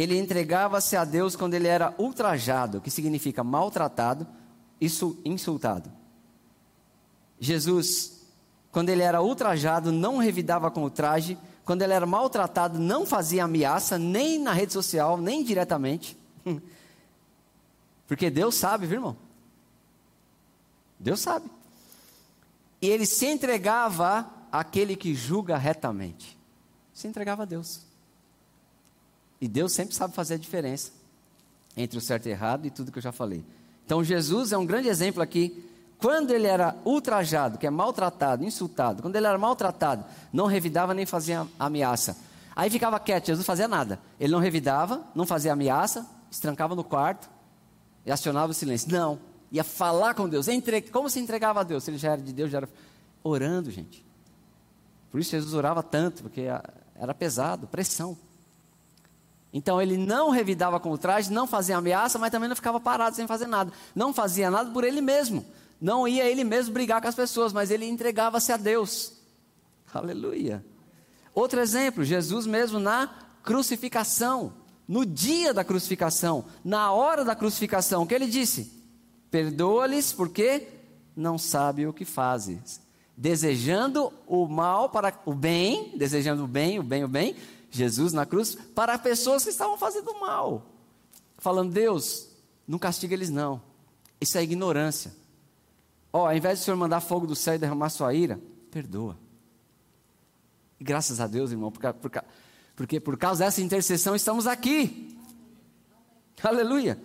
[0.01, 4.25] ele entregava-se a Deus quando ele era ultrajado, que significa maltratado,
[4.79, 5.91] isso insultado.
[7.37, 8.25] Jesus,
[8.71, 13.43] quando ele era ultrajado, não revidava com o traje, quando ele era maltratado, não fazia
[13.43, 16.17] ameaça, nem na rede social, nem diretamente.
[18.07, 19.17] Porque Deus sabe, viu, irmão?
[20.97, 21.49] Deus sabe.
[22.81, 26.39] E ele se entregava àquele que julga retamente.
[26.93, 27.88] Se entregava a Deus.
[29.41, 30.91] E Deus sempre sabe fazer a diferença
[31.75, 33.43] entre o certo e o errado e tudo que eu já falei.
[33.85, 35.65] Então Jesus é um grande exemplo aqui.
[35.97, 41.05] Quando ele era ultrajado, que é maltratado, insultado, quando ele era maltratado, não revidava nem
[41.05, 42.17] fazia ameaça.
[42.55, 43.99] Aí ficava quieto, Jesus não fazia nada.
[44.19, 47.29] Ele não revidava, não fazia ameaça, se trancava no quarto
[48.05, 48.91] e acionava o silêncio.
[48.91, 49.19] Não,
[49.51, 50.47] ia falar com Deus.
[50.47, 50.81] Entre...
[50.81, 51.83] Como se entregava a Deus?
[51.83, 52.69] Se ele já era de Deus, já era
[53.23, 54.05] orando, gente.
[55.11, 56.41] Por isso Jesus orava tanto, porque
[56.95, 58.17] era pesado, pressão.
[59.51, 63.15] Então ele não revidava com o traje, não fazia ameaça, mas também não ficava parado
[63.15, 63.71] sem fazer nada.
[63.95, 65.45] Não fazia nada por ele mesmo.
[65.81, 69.13] Não ia ele mesmo brigar com as pessoas, mas ele entregava-se a Deus.
[69.93, 70.63] Aleluia.
[71.33, 73.09] Outro exemplo, Jesus mesmo na
[73.41, 74.53] crucificação,
[74.87, 78.71] no dia da crucificação, na hora da crucificação, o que ele disse?
[79.31, 80.67] Perdoa-lhes porque
[81.15, 82.61] não sabe o que fazem.
[83.15, 87.35] Desejando o mal para o bem, desejando o bem, o bem, o bem,
[87.69, 90.65] Jesus na cruz para pessoas que estavam fazendo mal.
[91.37, 92.29] Falando, Deus,
[92.67, 93.61] não castiga eles não.
[94.19, 95.13] Isso é ignorância.
[96.11, 98.39] Ó, oh, ao invés de o Senhor mandar fogo do céu e derramar sua ira,
[98.71, 99.17] perdoa.
[100.79, 102.21] E graças a Deus, irmão, porque, porque,
[102.75, 105.17] porque por causa dessa intercessão estamos aqui.
[106.41, 106.99] Aleluia.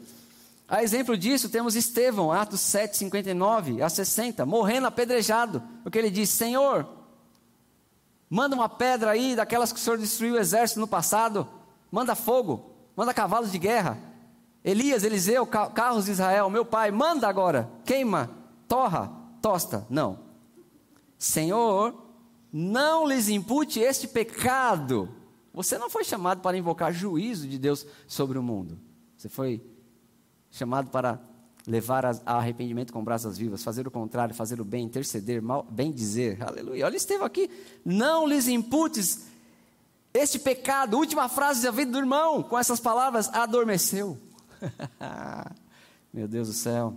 [0.67, 5.63] A exemplo disso, temos Estevão, Atos 7, 59 a 60, morrendo apedrejado.
[5.85, 6.89] O que ele diz: Senhor,
[8.35, 11.47] Manda uma pedra aí, daquelas que o Senhor destruiu o exército no passado.
[11.89, 13.97] Manda fogo, manda cavalos de guerra.
[14.65, 18.29] Elias, Eliseu, carros de Israel, meu pai, manda agora, queima,
[18.67, 19.09] torra,
[19.41, 19.87] tosta.
[19.89, 20.19] Não.
[21.17, 21.95] Senhor,
[22.53, 25.15] não lhes impute este pecado.
[25.53, 28.81] Você não foi chamado para invocar juízo de Deus sobre o mundo.
[29.17, 29.65] Você foi
[30.51, 31.21] chamado para
[31.67, 35.91] levar a, arrependimento com brasas vivas, fazer o contrário, fazer o bem, interceder, mal, bem
[35.91, 36.85] dizer, aleluia.
[36.85, 37.51] Olha, esteve aqui,
[37.85, 39.27] não lhes imputes
[40.15, 44.17] este pecado, última frase da vida do irmão, com essas palavras, adormeceu.
[46.15, 46.95] Meu Deus do céu.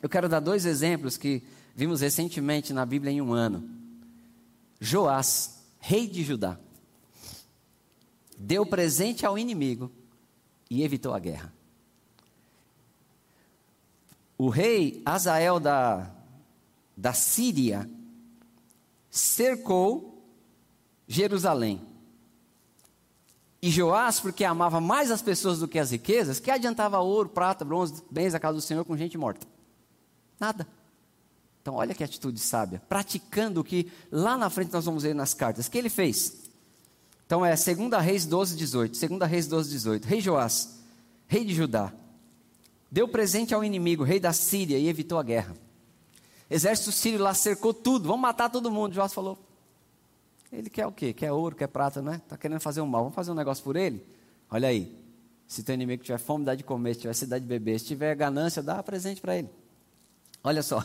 [0.00, 1.42] Eu quero dar dois exemplos que
[1.74, 3.68] vimos recentemente na Bíblia em um ano.
[4.80, 6.56] Joás, rei de Judá.
[8.38, 9.90] deu presente ao inimigo
[10.70, 11.52] e evitou a guerra.
[14.38, 16.10] O rei Azael da,
[16.96, 17.88] da Síria
[19.10, 20.22] cercou
[21.08, 21.80] Jerusalém.
[23.62, 27.64] E Joás, porque amava mais as pessoas do que as riquezas, que adiantava ouro, prata,
[27.64, 29.46] bronze, bens à casa do Senhor com gente morta?
[30.38, 30.68] Nada.
[31.62, 35.34] Então, olha que atitude sábia, praticando o que lá na frente nós vamos ver nas
[35.34, 35.66] cartas.
[35.66, 36.46] O que ele fez?
[37.26, 39.08] Então é 2 Reis 12, 18.
[39.08, 40.04] 2 Reis 12, 18.
[40.04, 40.78] Rei Joás,
[41.26, 41.92] rei de Judá,
[42.90, 45.54] deu presente ao inimigo, rei da Síria, e evitou a guerra.
[46.48, 48.94] Exército sírio lá cercou tudo, vamos matar todo mundo.
[48.94, 49.38] Joás falou:
[50.52, 51.12] ele quer o quê?
[51.12, 52.20] Quer ouro, quer prata, né?
[52.24, 54.06] Está querendo fazer um mal, vamos fazer um negócio por ele?
[54.48, 54.96] Olha aí,
[55.46, 58.14] se teu inimigo tiver fome, dá de comer, se tiver sede, de beber, se tiver
[58.14, 59.50] ganância, dá presente para ele.
[60.42, 60.84] Olha só.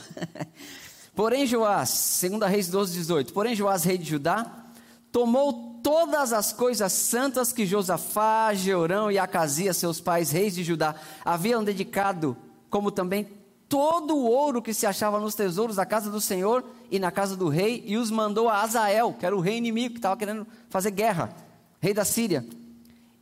[1.16, 3.34] Porém, Joás, 2 Reis 12, 18.
[3.34, 4.66] Porém, Joás, rei de Judá,
[5.12, 10.96] tomou todas as coisas santas que Josafá, Jeorão e Acasias, seus pais, reis de Judá,
[11.24, 12.36] haviam dedicado,
[12.70, 13.28] como também
[13.68, 17.36] todo o ouro que se achava nos tesouros da casa do Senhor e na casa
[17.36, 20.46] do rei, e os mandou a Azael, que era o rei inimigo, que estava querendo
[20.70, 21.36] fazer guerra,
[21.80, 22.46] rei da Síria.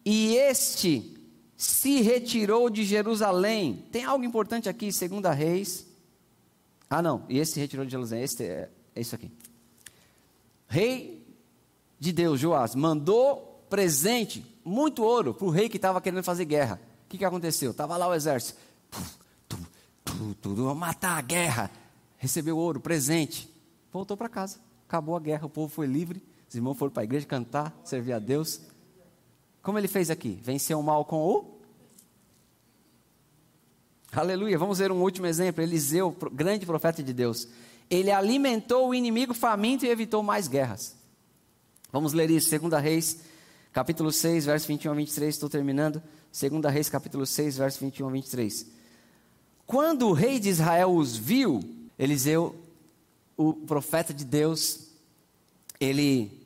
[0.03, 1.16] E este
[1.55, 3.86] se retirou de Jerusalém.
[3.91, 5.89] Tem algo importante aqui, segunda Reis
[6.89, 9.32] ah, não, e esse retirou de Jerusalém, esse é, é isso aqui.
[10.68, 11.18] Rei
[12.00, 16.80] de Deus, Joás, mandou presente, muito ouro, para o rei que estava querendo fazer guerra.
[17.06, 17.72] O que, que aconteceu?
[17.72, 18.60] Estava lá o exército.
[20.41, 21.72] Tudo, matar a guerra.
[22.18, 23.54] Recebeu ouro, presente.
[23.91, 24.60] Voltou para casa.
[24.88, 26.24] Acabou a guerra, o povo foi livre.
[26.47, 28.62] Os irmãos foram para a igreja cantar, servir a Deus.
[29.62, 30.39] Como ele fez aqui?
[30.41, 31.60] Venceu o mal com o
[34.12, 34.58] Aleluia.
[34.58, 35.62] Vamos ver um último exemplo.
[35.62, 37.47] Eliseu, grande profeta de Deus.
[37.89, 40.99] Ele alimentou o inimigo faminto e evitou mais guerras.
[41.91, 42.57] Vamos ler isso.
[42.57, 43.19] 2 Reis,
[43.71, 45.35] capítulo 6, verso 21 a 23.
[45.35, 46.01] Estou terminando.
[46.31, 48.65] 2 Reis, capítulo 6, verso 21 a 23.
[49.65, 51.59] Quando o rei de Israel os viu,
[51.97, 52.55] Eliseu,
[53.37, 54.87] o profeta de Deus,
[55.79, 56.39] ele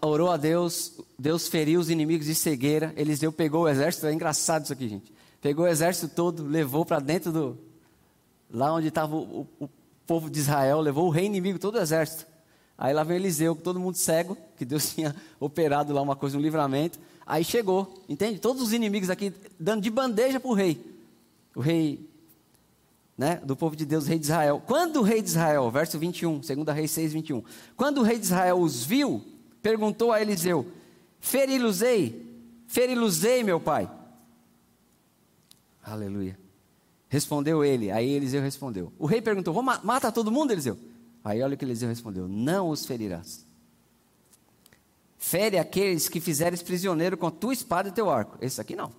[0.00, 2.92] orou a Deus, Deus feriu os inimigos de cegueira.
[2.96, 5.12] Eliseu pegou o exército, é engraçado isso aqui, gente.
[5.40, 7.58] Pegou o exército todo, levou para dentro do.
[8.50, 9.70] Lá onde estava o, o, o,
[10.06, 12.26] povo de Israel, levou o rei inimigo, todo o exército.
[12.78, 16.40] Aí lá vem Eliseu, todo mundo cego, que Deus tinha operado lá uma coisa, um
[16.40, 17.00] livramento.
[17.26, 18.38] Aí chegou, entende?
[18.38, 20.80] Todos os inimigos aqui dando de bandeja para o rei.
[21.56, 22.08] O rei
[23.18, 24.62] né, do povo de Deus, rei de Israel.
[24.64, 27.42] Quando o rei de Israel, verso 21, 2 Reis 6, 21.
[27.76, 29.24] Quando o rei de Israel os viu,
[29.60, 30.64] perguntou a Eliseu:
[31.18, 32.24] Feriluzei,
[32.68, 33.90] feriluzei, meu pai.
[35.82, 36.38] Aleluia.
[37.08, 38.92] Respondeu ele, aí Eliseu respondeu.
[38.96, 40.78] O rei perguntou: Vamos mata todo mundo, Eliseu?
[41.24, 43.46] Aí olha o que Eliseu respondeu: Não os ferirás.
[45.18, 48.38] Fere aqueles que fizeres prisioneiro com tua espada e teu arco.
[48.40, 48.92] Esse aqui não.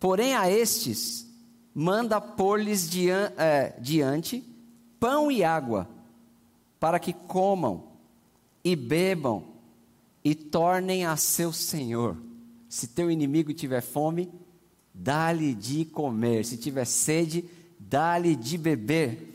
[0.00, 1.26] Porém a estes
[1.74, 2.90] manda pôr-lhes
[3.36, 4.44] é, diante
[4.98, 5.88] pão e água,
[6.78, 7.88] para que comam
[8.62, 9.44] e bebam
[10.24, 12.16] e tornem a seu senhor.
[12.68, 14.32] Se teu inimigo tiver fome,
[14.94, 16.44] dá-lhe de comer.
[16.44, 17.44] Se tiver sede,
[17.78, 19.31] dá-lhe de beber.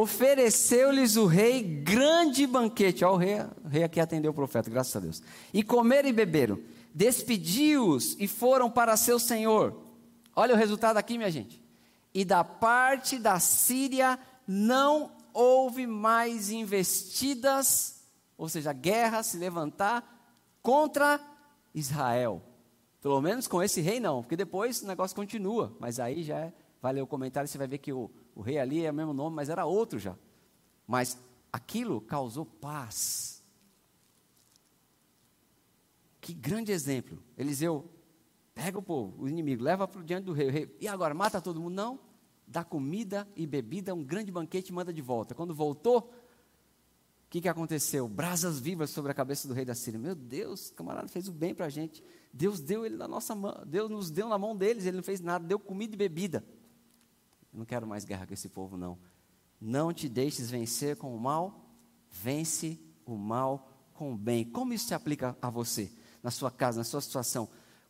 [0.00, 3.04] Ofereceu-lhes o rei grande banquete.
[3.04, 5.22] Olha o rei, o rei aqui atendeu o profeta, graças a Deus.
[5.52, 6.60] E comeram e beberam.
[6.94, 9.76] Despediu-os e foram para seu senhor.
[10.34, 11.62] Olha o resultado aqui, minha gente.
[12.12, 17.98] E da parte da Síria não houve mais investidas
[18.38, 20.04] ou seja, guerra se levantar
[20.62, 21.20] contra
[21.74, 22.40] Israel.
[23.00, 26.52] Pelo menos com esse rei não, porque depois o negócio continua, mas aí já é,
[26.80, 28.08] vai ler o comentário, você vai ver que o,
[28.38, 30.16] o rei ali é o mesmo nome, mas era outro já.
[30.86, 31.18] Mas
[31.52, 33.42] aquilo causou paz.
[36.20, 37.20] Que grande exemplo.
[37.36, 37.90] Eliseu
[38.54, 40.76] pega o povo, o inimigo, leva para diante do rei, rei.
[40.80, 41.74] E agora, mata todo mundo?
[41.74, 41.98] Não.
[42.46, 45.34] Dá comida e bebida, um grande banquete e manda de volta.
[45.34, 48.06] Quando voltou, o que, que aconteceu?
[48.08, 49.98] Brasas vivas sobre a cabeça do rei da Síria.
[49.98, 52.04] Meu Deus, camarada fez o bem para a gente.
[52.32, 55.20] Deus deu ele na nossa mão, Deus nos deu na mão deles, ele não fez
[55.20, 56.44] nada, deu comida e bebida.
[57.58, 58.96] Não quero mais guerra com esse povo, não.
[59.60, 61.68] Não te deixes vencer com o mal,
[62.08, 64.44] vence o mal com o bem.
[64.44, 65.90] Como isso se aplica a você,
[66.22, 67.48] na sua casa, na sua situação?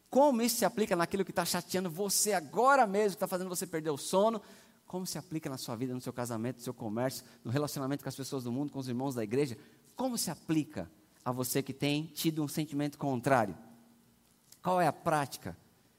[0.09, 3.67] Como isso se aplica naquilo que está chateando você agora mesmo, que está fazendo você
[3.67, 4.41] perder o sono,
[4.87, 8.09] como se aplica na sua vida, no seu casamento, no seu comércio, no relacionamento com
[8.09, 9.59] as pessoas do mundo, com os irmãos da igreja?
[9.95, 10.91] Como se aplica
[11.23, 13.55] a você que tem tido um sentimento contrário?
[14.63, 15.55] Qual é a prática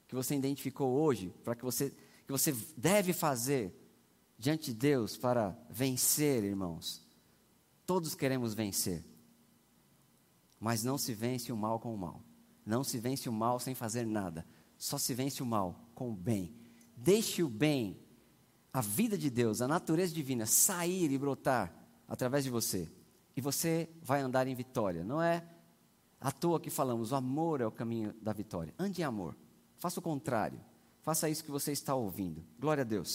[0.08, 1.94] que você identificou hoje para que você
[2.30, 3.74] que você deve fazer
[4.38, 7.04] diante de Deus para vencer, irmãos?
[7.84, 9.04] Todos queremos vencer.
[10.60, 12.22] Mas não se vence o mal com o mal.
[12.64, 14.46] Não se vence o mal sem fazer nada.
[14.78, 16.54] Só se vence o mal com o bem.
[16.96, 17.98] Deixe o bem,
[18.72, 21.74] a vida de Deus, a natureza divina sair e brotar
[22.06, 22.88] através de você.
[23.36, 25.02] E você vai andar em vitória.
[25.02, 25.44] Não é
[26.20, 28.72] à toa que falamos, o amor é o caminho da vitória.
[28.78, 29.36] Ande em amor.
[29.78, 30.69] Faça o contrário.
[31.02, 32.44] Faça isso que você está ouvindo.
[32.58, 33.08] Glória a Deus.